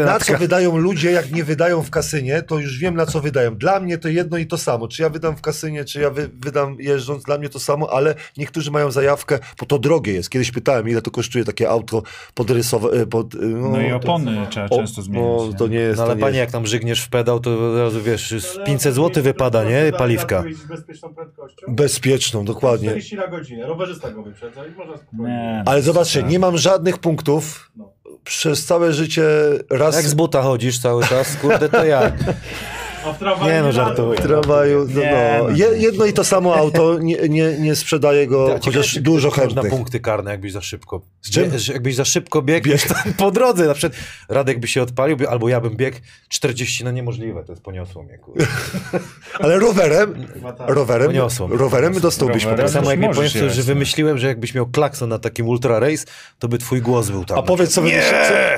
[0.00, 3.20] y, na co wydają ludzie, jak nie wydają w kasynie, to już wiem na co
[3.20, 3.54] wydają.
[3.56, 4.88] Dla mnie to jedno i to samo.
[4.88, 8.14] Czy ja wydam w kasynie, czy ja wy, wydam jeżdżąc, dla mnie to samo, ale
[8.36, 10.30] niektórzy mają zajawkę, bo to drogie jest.
[10.30, 12.02] Kiedyś pytałem, ile to kosztuje takie auto
[12.34, 15.28] podrysowe, pod, no, No i to- opony trzeba o, często zmienić.
[15.40, 15.54] No, nie?
[15.54, 16.46] to nie jest, No ale to nie panie, jest.
[16.46, 19.92] jak tam żygniesz w pedał, to od razu wiesz, z 500 zł wypada, nie?
[19.98, 20.44] Paliwka.
[20.68, 21.66] Bezpieczną prędkością.
[21.68, 22.88] Bezpieczną, dokładnie.
[22.88, 23.66] 40 na godzinę.
[23.66, 25.24] Rowerzysta go wyprzedza i można spokojnie.
[25.32, 27.70] Nie, Ale zobaczcie, nie mam żadnych punktów.
[27.76, 27.92] No.
[28.24, 29.22] Przez całe życie
[29.70, 32.14] raz Jak z buta chodzisz cały czas, kurde, to jak?
[33.06, 34.18] A w tramwaju Nie no, żartuję.
[34.18, 35.48] w tramwaju, no, Nie, no.
[35.48, 35.56] no.
[35.56, 39.30] Je, jedno i to samo auto, nie, nie, nie sprzedaję go, Ciekawe, chociaż czy dużo
[39.30, 39.72] ktoś Na chętnych.
[39.72, 41.00] punkty karne, jakbyś za szybko.
[41.22, 41.50] Z czym?
[41.50, 42.68] Bie- jakbyś za szybko biegł
[43.04, 45.96] tam po drodze, na przykład Radek by się odpalił, albo ja bym biegł
[46.28, 48.46] 40, no niemożliwe, to jest poniosło mnie, kurde.
[49.40, 50.26] Ale rowerem,
[50.58, 50.70] tak.
[50.70, 51.56] rowerem, Poniosło mnie.
[51.58, 52.66] rowerem dostałbyś Rowerem.
[52.66, 55.78] po Tak samo jak mi jechać, że wymyśliłem, że jakbyś miał klakson na takim ultra
[55.78, 56.04] race,
[56.38, 57.38] to by twój głos był tam.
[57.38, 58.00] A powiedz co, wymyśli,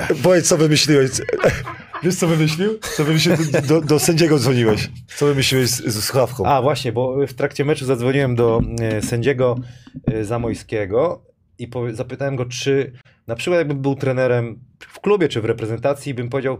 [0.07, 1.11] co, powiedz, co wymyśliłeś.
[2.03, 2.79] Wiesz, co wymyślił?
[2.95, 3.35] Co wymyślił?
[3.67, 4.89] Do, do sędziego dzwoniłeś.
[5.15, 6.45] Co wymyśliłeś z, z słuchawką?
[6.45, 9.55] A właśnie, bo w trakcie meczu zadzwoniłem do e, sędziego
[10.07, 11.25] e, Zamojskiego
[11.59, 12.91] i zapytałem go, czy
[13.27, 16.57] na przykład jakbym był trenerem w klubie czy w reprezentacji, bym powiedział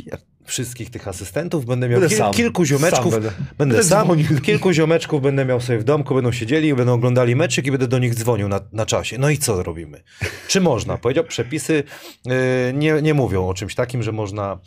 [0.00, 0.18] "Pier-
[0.48, 2.34] wszystkich tych asystentów, będę miał Będę kil, sam.
[2.34, 3.54] kilku ziomeczków, Sam będę, będę.
[3.58, 4.40] Będę sam, dzwonił.
[4.40, 7.98] kilku ziomeczków będę miał sobie w domku, będą siedzieli, będą oglądali meczyk i będę do
[7.98, 9.18] nich dzwonił na, na czasie.
[9.18, 10.02] No i co robimy?
[10.48, 10.98] Czy można?
[10.98, 11.82] Powiedział, przepisy
[12.26, 14.58] e, nie, nie mówią o czymś takim, że można,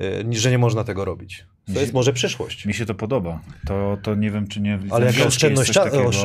[0.00, 1.44] e, że nie można tego robić.
[1.74, 2.66] To jest może przyszłość.
[2.66, 3.40] Mi się to podoba.
[3.66, 5.76] To, to nie wiem, czy nie Ale jaka oszczędność,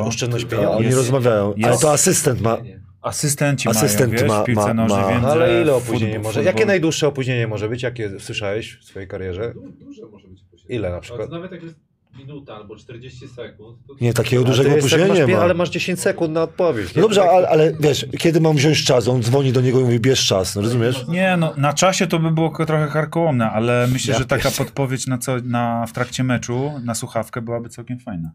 [0.01, 0.71] oszczędność pieniędzy.
[0.71, 2.57] oni jest- rozmawiają, ale jest- to asystent ma.
[3.05, 6.39] Asystenci Asystent mają, wiesz, ma- w piłce ma- ma- więc Ale ile opóźnienie może?
[6.39, 7.83] futbol- Jakie najdłuższe opóźnienie może być?
[7.83, 9.53] Jakie słyszałeś w swojej karierze?
[9.53, 10.75] Du- Duże może być opóźnienie.
[10.75, 11.29] Ile na przykład?
[11.31, 11.75] Nawet jak jest
[12.19, 13.77] minuta albo 40 sekund.
[13.87, 15.37] To Nie, takiego Ale dużego opóźnienia masz, ma.
[15.39, 16.87] Ale masz 10 sekund na odpowiedź.
[16.87, 17.01] No nie?
[17.01, 19.07] dobrze, Tak- ale, ale wiesz, kiedy mam wziąć czas?
[19.07, 21.05] On dzwoni do niego i mówi, bierz czas, no rozumiesz?
[21.07, 25.07] Nie, no na czasie to by było trochę karkołomne, ale myślę, Ja że taka podpowiedź
[25.07, 28.31] na, co, na, w trakcie meczu, na słuchawkę byłaby całkiem fajna.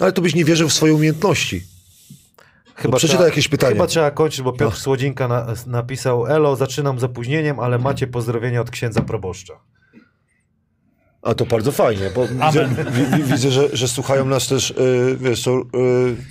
[0.00, 1.60] Ale to byś nie wierzył w swoje umiejętności.
[2.76, 3.72] Chyba przeczytaj trzeba- jakieś pytanie.
[3.72, 4.80] Chyba trzeba kończyć, bo Piotr No.
[4.80, 9.54] Słodzinka na, napisał Elo, zaczynam z opóźnieniem, ale macie pozdrowienia od księdza proboszcza.
[11.22, 12.68] A to bardzo fajnie, bo widzę,
[13.16, 15.64] wi, widzę że, że słuchają nas też, y, wiesz, są y,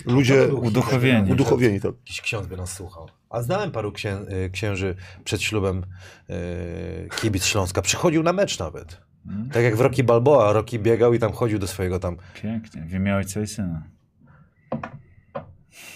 [0.06, 1.32] ludzie Uduchowieni.
[1.32, 1.80] uduchowieni.
[1.80, 1.92] Tak.
[1.98, 3.08] Jakiś ksiądz by nas słuchał.
[3.30, 5.84] A znałem paru księ, y, księży przed ślubem
[6.30, 7.82] y, kibic Śląska.
[7.82, 9.00] Przychodził na mecz nawet.
[9.28, 9.50] Mm.
[9.50, 10.52] Tak jak w Rocky Balboa.
[10.52, 12.16] Rocky biegał i tam chodził do swojego tam...
[12.42, 13.82] Pięknie, w imię ojca i syna.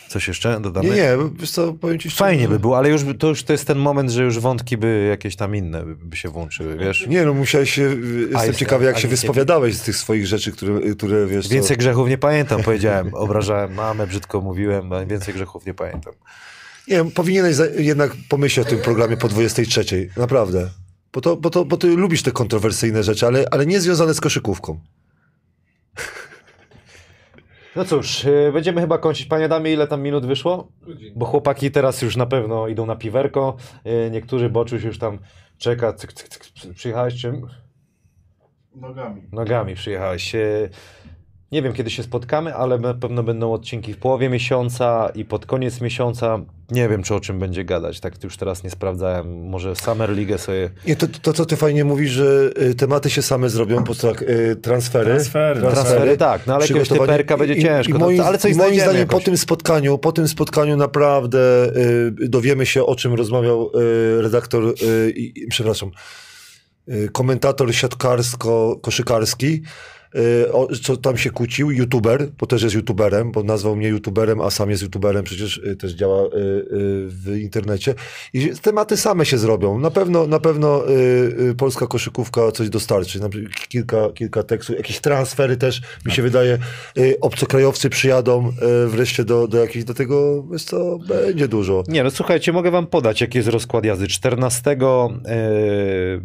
[0.09, 0.89] Coś jeszcze dodamy?
[0.89, 3.67] Nie, nie, wiesz co, powiem ci Fajnie by było, ale już to już to jest
[3.67, 7.07] ten moment, że już wątki by jakieś tam inne by, się włączyły, wiesz?
[7.07, 7.83] Nie, no musiałeś się,
[8.31, 11.79] jestem jest- ciekawy jak się wyspowiadałeś z tych swoich rzeczy, które, które wiesz Więcej co...
[11.79, 13.15] grzechów nie pamiętam, powiedziałem.
[13.15, 16.13] Obrażałem mamę, brzydko mówiłem, więcej grzechów nie pamiętam.
[16.89, 20.71] Nie, powinieneś jednak pomyśleć o tym programie po 23, naprawdę.
[21.13, 24.21] Bo, to, bo, to, bo ty lubisz te kontrowersyjne rzeczy, ale, ale nie związane z
[24.21, 24.81] koszykówką.
[27.79, 29.27] No cóż, y, będziemy chyba kończyć.
[29.27, 30.69] Panie Adamie, ile tam minut wyszło?
[31.17, 33.57] Bo chłopaki teraz już na pewno idą na piwerko.
[33.87, 35.19] y, Niektórzy boczuś już tam
[35.59, 35.93] czeka.
[35.93, 36.75] Cyk, cyk, cyk.
[36.75, 37.47] Przyjechałeś czym?
[38.75, 39.23] Nogami.
[39.33, 40.35] Nogami przyjechałeś.
[40.35, 40.71] Y,
[41.53, 45.47] Nie wiem, kiedy się spotkamy, ale na pewno będą odcinki w połowie miesiąca i pod
[45.47, 46.39] koniec miesiąca.
[46.71, 48.01] Nie wiem, czy o czym będzie gadać.
[48.01, 49.49] Tak już teraz nie sprawdzałem.
[49.49, 53.23] Może Summer League sobie Nie, to, to co ty fajnie mówisz, że y, tematy się
[53.23, 55.05] same zrobią, po tak, y, transfery.
[55.05, 55.61] Transfery.
[55.61, 57.91] Transfery, tak, no ale jakiegoś typerka będzie I- ciężko.
[57.91, 59.13] I No, moim, ale coś i moim zdaniem jakoś.
[59.13, 61.39] po tym spotkaniu, po tym spotkaniu naprawdę
[61.77, 63.71] y, dowiemy się, o czym rozmawiał
[64.19, 65.15] y, redaktor, y,
[65.51, 65.91] przepraszam,
[66.89, 69.61] y, komentator siatkarsko-koszykarski, y,
[70.83, 74.71] co tam się kłócił, youtuber, bo też jest youtuberem, bo nazwał mnie youtuberem, a sam
[74.71, 76.69] jest youtuberem, przecież y, też działa y, y,
[77.09, 77.95] w internecie.
[78.33, 79.79] I tematy same się zrobią.
[79.79, 80.93] Na pewno, na pewno y,
[81.51, 83.21] y, polska koszykówka coś dostarczy.
[83.69, 86.59] Kilka, kilka tekstów, jakieś transfery też, mi się wydaje,
[86.99, 88.53] y, obcokrajowcy przyjadą
[88.85, 91.85] y, wreszcie do, do jakiejś, do tego, wiesz co, będzie dużo.
[91.89, 94.07] Nie, no słuchajcie, mogę wam podać, jaki jest rozkład jazdy.
[94.09, 94.77] 14 e,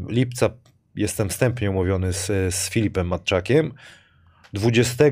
[0.09, 0.49] lipca
[0.95, 3.73] jestem wstępnie umówiony z, z Filipem Matczakiem.
[4.53, 5.11] 20 e,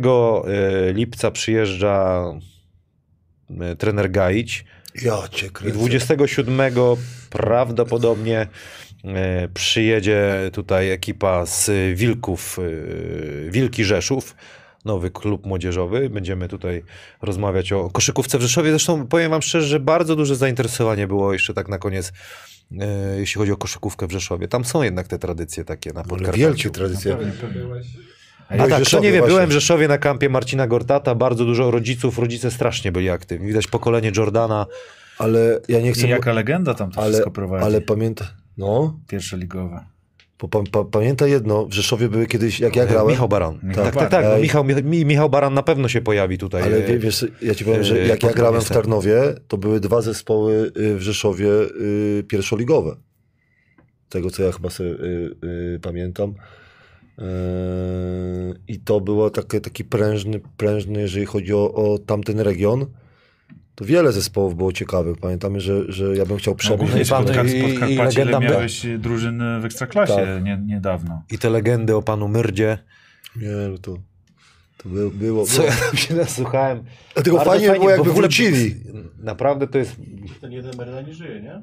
[0.94, 2.24] lipca przyjeżdża
[3.60, 4.66] e, trener Gajić.
[5.02, 5.78] Ja cię I kręcę.
[5.78, 6.74] 27
[7.30, 8.48] prawdopodobnie
[9.06, 12.60] e, przyjedzie tutaj ekipa z Wilków,
[13.50, 14.36] Wilki Rzeszów,
[14.86, 16.10] nowy klub młodzieżowy.
[16.10, 16.84] Będziemy tutaj
[17.22, 18.70] rozmawiać o koszykówce w Rzeszowie.
[18.70, 22.14] Zresztą powiem wam szczerze, że bardzo duże zainteresowanie było jeszcze tak na koniec,
[22.80, 24.48] e, jeśli chodzi o koszykówkę w Rzeszowie.
[24.48, 26.40] Tam są jednak te tradycje takie na Podkarpaciu.
[26.40, 27.18] wielkie tradycje.
[28.50, 29.36] A w tak, Rzeszowie nie wie, właśnie.
[29.36, 33.48] byłem w Rzeszowie na kampie Marcina Gortata, bardzo dużo rodziców, rodzice strasznie byli aktywni.
[33.48, 34.66] Widać pokolenie Jordana.
[35.18, 36.08] Ale ja nie chcę...
[36.08, 37.66] I jaka legenda tam to ale, wszystko prowadzi.
[37.66, 38.26] ale pamięta...
[38.58, 39.86] No, Pierwsze ligowe.
[40.42, 43.60] Bo pa, pa, pamiętaj jedno, w Rzeszowie były kiedyś, jak ja grałem, Michał Baran.
[43.64, 44.10] Michał tak, tak, Baran.
[44.12, 44.26] tak.
[44.26, 44.42] No, Ej.
[44.42, 46.64] Michał, Mi- Michał Baran na pewno się pojawi tutaj.
[46.64, 48.70] Ale e, wie, wiesz, ja ci powiem, że jak ja grałem w.
[48.70, 52.96] Tarnowie, to były dwa zespoły y, w Rzeszowie y, pierwszoligowe.
[54.10, 56.34] Tego, co ja chyba sobie y, pamiętam.
[58.68, 62.86] I to było takie, taki prężny, prężny, jeżeli chodzi o, o tamten region.
[63.76, 65.18] To wiele zespołów było ciekawych.
[65.18, 66.90] Pamiętamy, że, że ja bym chciał No, przebić.
[67.08, 70.44] i pan- i- i ile legenda- miałeś drużyny w Ekstraklasie Tak.
[70.44, 71.24] nie, niedawno.
[71.32, 72.78] I te legendy o panu Myrdzie.
[73.36, 73.98] Nie, no to,
[74.78, 75.12] to było.
[75.12, 75.68] było, Co było.
[75.68, 76.84] ja tam się nasłuchałem.
[77.14, 78.76] Dlatego Bardzo fajnie, było, jakby wrócili.
[79.20, 79.96] Naprawdę to jest...
[80.42, 81.62] Ten jeden Merda nie żyje, nie?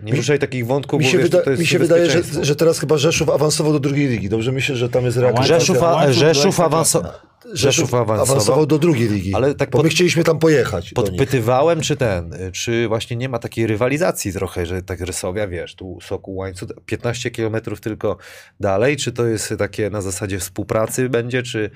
[0.00, 2.10] Nie Mi- ruszaj takich wątków, Mi bo się, wiesz, wyda, to jest mi się wydaje,
[2.10, 4.28] że, że teraz chyba Rzeszów awansował do drugiej ligi.
[4.28, 5.58] Dobrze myślę, że tam jest reaktywacja.
[5.60, 6.62] Rzeszów, a, Rzeszów, Ekstraklasy.
[6.98, 7.04] awanso...
[7.52, 8.32] Rzeszów awansował.
[8.32, 9.34] awansował do drugiej ligi.
[9.34, 10.92] Ale tak bo pod- my chcieliśmy tam pojechać.
[10.92, 15.98] Podpytywałem, czy ten, czy właśnie nie ma takiej rywalizacji trochę, że tak Rysowia, wiesz, tu
[16.02, 18.16] Soku Łańcuch, 15 kilometrów tylko
[18.60, 21.70] dalej, czy to jest takie na zasadzie współpracy będzie, czy,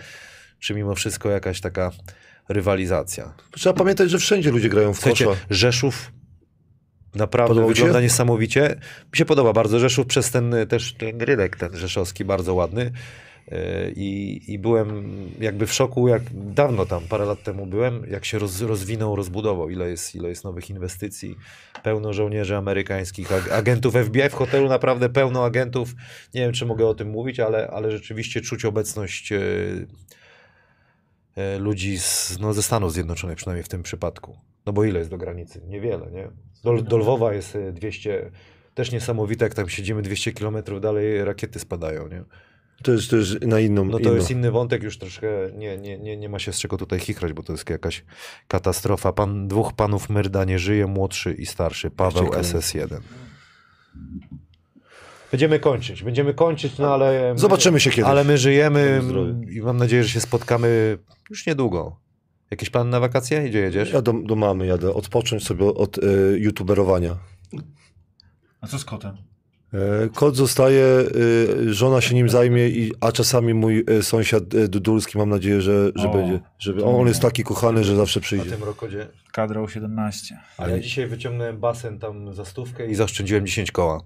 [0.58, 1.90] czy mimo wszystko jakaś taka
[2.48, 3.34] rywalizacja?
[3.52, 5.40] Trzeba pamiętać, że wszędzie ludzie grają w Słuchajcie, kosza.
[5.50, 6.12] Rzeszów
[7.14, 8.02] naprawdę Podobał wygląda się?
[8.02, 8.80] niesamowicie.
[9.12, 12.92] Mi się podoba bardzo Rzeszów przez ten też ten rydek, ten rzeszowski, bardzo ładny.
[13.52, 15.08] Y, I, I byłem
[15.40, 19.70] jakby w szoku, jak dawno tam, parę lat temu byłem, jak się roz, rozwinął, rozbudował,
[19.70, 21.36] ile jest, ile jest nowych inwestycji,
[21.82, 25.94] pełno żołnierzy amerykańskich, ag- agentów FBI w hotelu, naprawdę pełno agentów.
[26.34, 29.86] Nie wiem, czy mogę o tym mówić, ale, ale rzeczywiście czuć obecność y,
[31.56, 34.38] y, ludzi z, no, ze Stanów Zjednoczonych, przynajmniej w tym przypadku.
[34.68, 35.60] No bo ile jest do granicy?
[35.66, 36.28] Niewiele, nie?
[36.64, 38.30] Do, do Lwowa jest y, 200,
[38.74, 42.24] też niesamowite, jak tam siedzimy 200 kilometrów dalej, rakiety spadają, nie?
[42.82, 43.84] To jest, to jest na inną.
[43.84, 44.14] No to inną.
[44.14, 47.32] jest inny wątek, już troszkę nie, nie, nie, nie ma się z czego tutaj chichrać,
[47.32, 48.04] bo to jest jakaś
[48.48, 49.12] katastrofa.
[49.12, 52.42] Pan, dwóch panów Myrda nie żyje, młodszy i starszy, Paweł Ciekawe.
[52.42, 53.00] SS1.
[55.30, 57.32] Będziemy kończyć, będziemy kończyć, no ale...
[57.32, 58.10] my- Zobaczymy się kiedyś.
[58.10, 59.02] Ale my żyjemy
[59.50, 60.98] i mam nadzieję, że się spotkamy
[61.30, 62.07] już niedługo.
[62.50, 63.42] Jakiś plan na wakacje?
[63.48, 63.92] Gdzie jedziesz?
[63.92, 66.02] Ja do, do mamy jadę, odpocząć sobie od e,
[66.38, 67.16] youtuberowania.
[68.60, 69.16] A co z kotem?
[69.74, 75.28] E, kot zostaje, e, żona się nim zajmie, i, a czasami mój sąsiad Dudulski, mam
[75.28, 76.40] nadzieję, że, że O, będzie.
[76.58, 78.50] Żeby, on jest taki kochany, że zawsze Na przyjdzie.
[78.50, 79.06] tym rokodzie.
[79.32, 80.34] Kadra U17.
[80.58, 84.02] A ja dzisiaj wyciągnąłem basen tam za stówkę i zaoszczędziłem 10 koła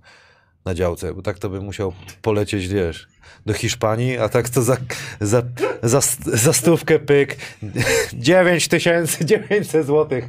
[0.65, 3.09] na działce, bo tak to bym musiał polecieć, wiesz,
[3.47, 4.77] do Hiszpanii, a tak to za,
[5.21, 5.43] za,
[5.83, 7.37] za, za stówkę pyk
[8.13, 10.25] 9900 złotych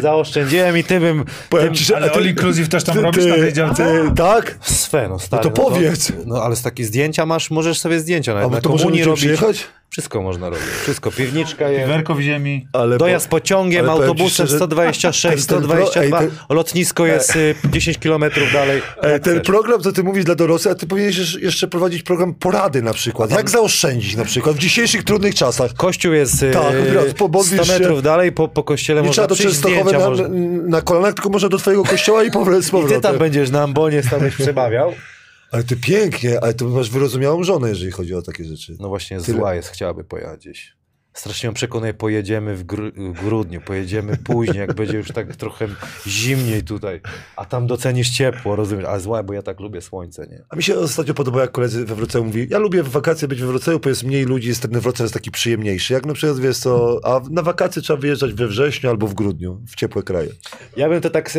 [0.00, 3.02] zaoszczędziłem i ty bym Powiem tym, ci, że- Ale ty- all inclusive też tam ty-
[3.02, 4.12] robisz ty- na tej działce?
[4.16, 4.58] Tak?
[4.62, 5.44] Swe, no stary.
[5.44, 6.12] No to powiedz.
[6.26, 9.20] No, ale z takie zdjęcia masz, możesz sobie zdjęcia nawet na komunii robić.
[9.20, 9.64] przyjechać?
[9.90, 11.10] Wszystko można robić, wszystko.
[11.10, 11.88] Piwniczka jest.
[11.88, 12.68] Werko w ziemi.
[12.72, 17.98] Ale Dojazd pociągiem, autobusem szczerze, 126, ten- ten pro- 122, ej, lotnisko jest y, 10
[17.98, 18.82] kilometrów dalej.
[19.22, 22.82] Ten program, co ty mówisz dla dorosłych, a ty powinieneś jeszcze prowadzić program program porady
[22.82, 23.30] na przykład.
[23.30, 25.74] Jak zaoszczędzić na przykład w dzisiejszych trudnych czasach.
[25.74, 27.72] Kościół jest e, Tak, akurat, po- 100 modlisz się.
[27.72, 30.28] metrów dalej, po, po kościele Nie można trzeba do Częstochowy na, Może...
[30.68, 33.18] na kolanach, tylko można do twojego kościoła i powrót z I ty tam powrotem.
[33.18, 34.92] będziesz na ambonie byś przemawiał.
[35.52, 38.76] Ale ty pięknie, ale ty masz wyrozumiałą żonę, jeżeli chodzi o takie rzeczy.
[38.80, 39.38] No właśnie, Tyle.
[39.38, 40.75] zła jest, chciałaby pojechać gdzieś.
[41.16, 45.68] Strasznie ją przekonuje, pojedziemy w, gr- w grudniu, pojedziemy później, jak będzie już tak trochę
[46.06, 47.00] zimniej tutaj,
[47.36, 48.84] a tam docenisz ciepło, rozumiesz?
[48.84, 50.44] Ale zła, bo ja tak lubię słońce, nie?
[50.48, 53.40] A mi się ostatnio podobało, jak koledzy we Wrocławiu mówi, ja lubię w wakacje być
[53.40, 55.92] we Wrocławiu, bo jest mniej ludzi, jest ten Wrocław jest taki przyjemniejszy.
[55.92, 59.60] Jak na przykład, wiesz co, a na wakacje trzeba wyjeżdżać we wrześniu albo w grudniu,
[59.68, 60.28] w ciepłe kraje.
[60.76, 61.30] Ja bym to tak,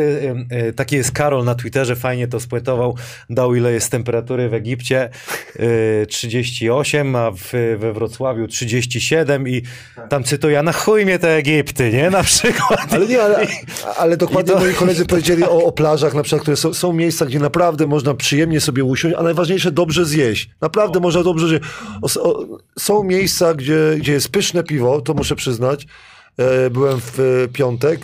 [0.75, 2.95] taki jest Karol na Twitterze, fajnie to spuentował,
[3.29, 5.09] dał ile jest temperatury w Egipcie,
[6.01, 9.66] e, 38, a w, we Wrocławiu 37 i
[10.09, 12.09] tam cytuję, na chuj mnie te Egipty, nie?
[12.09, 12.93] Na przykład.
[12.93, 13.47] Ale nie, ale,
[13.97, 17.25] ale dokładnie to- moi koledzy powiedzieli o, o plażach, na przykład, które są, są miejsca,
[17.25, 20.49] gdzie naprawdę można przyjemnie sobie usiąść, a najważniejsze dobrze zjeść.
[20.61, 21.63] Naprawdę można dobrze zjeść.
[22.01, 22.45] O, o,
[22.79, 25.87] są miejsca, gdzie, gdzie jest pyszne piwo, to muszę przyznać.
[26.37, 27.99] E, byłem w e, piątek.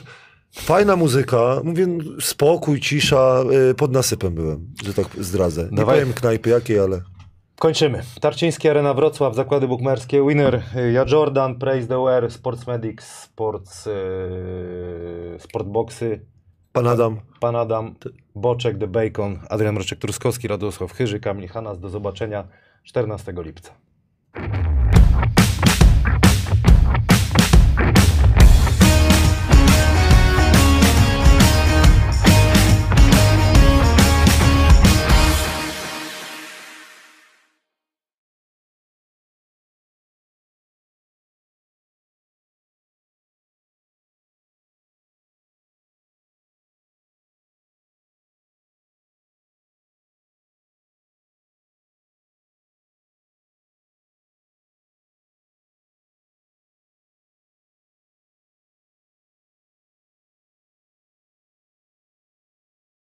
[0.60, 1.88] Fajna muzyka, mówię,
[2.22, 5.68] spokój, cisza, e, pod nasypem byłem, że tak zdradzę.
[5.72, 6.00] Nie Dawaj.
[6.00, 7.02] powiem knajpy jakiej, ale...
[7.60, 8.02] Kończymy.
[8.22, 15.40] Tarczyński Arena Wrocław, zakłady bukmerskie, winner y, ja Jordan, Praise the Wear, Sportsmedics, Sports, yy,
[15.40, 16.20] Sportboxy,
[16.74, 17.96] Pan Adam, Pan Adam,
[18.36, 21.80] Boczek, The Bacon, Adrian Mroczek-Truskowski, Radosław Chyży, Kamil Hanas.
[21.80, 22.48] Do zobaczenia
[22.84, 23.74] 14 lipca.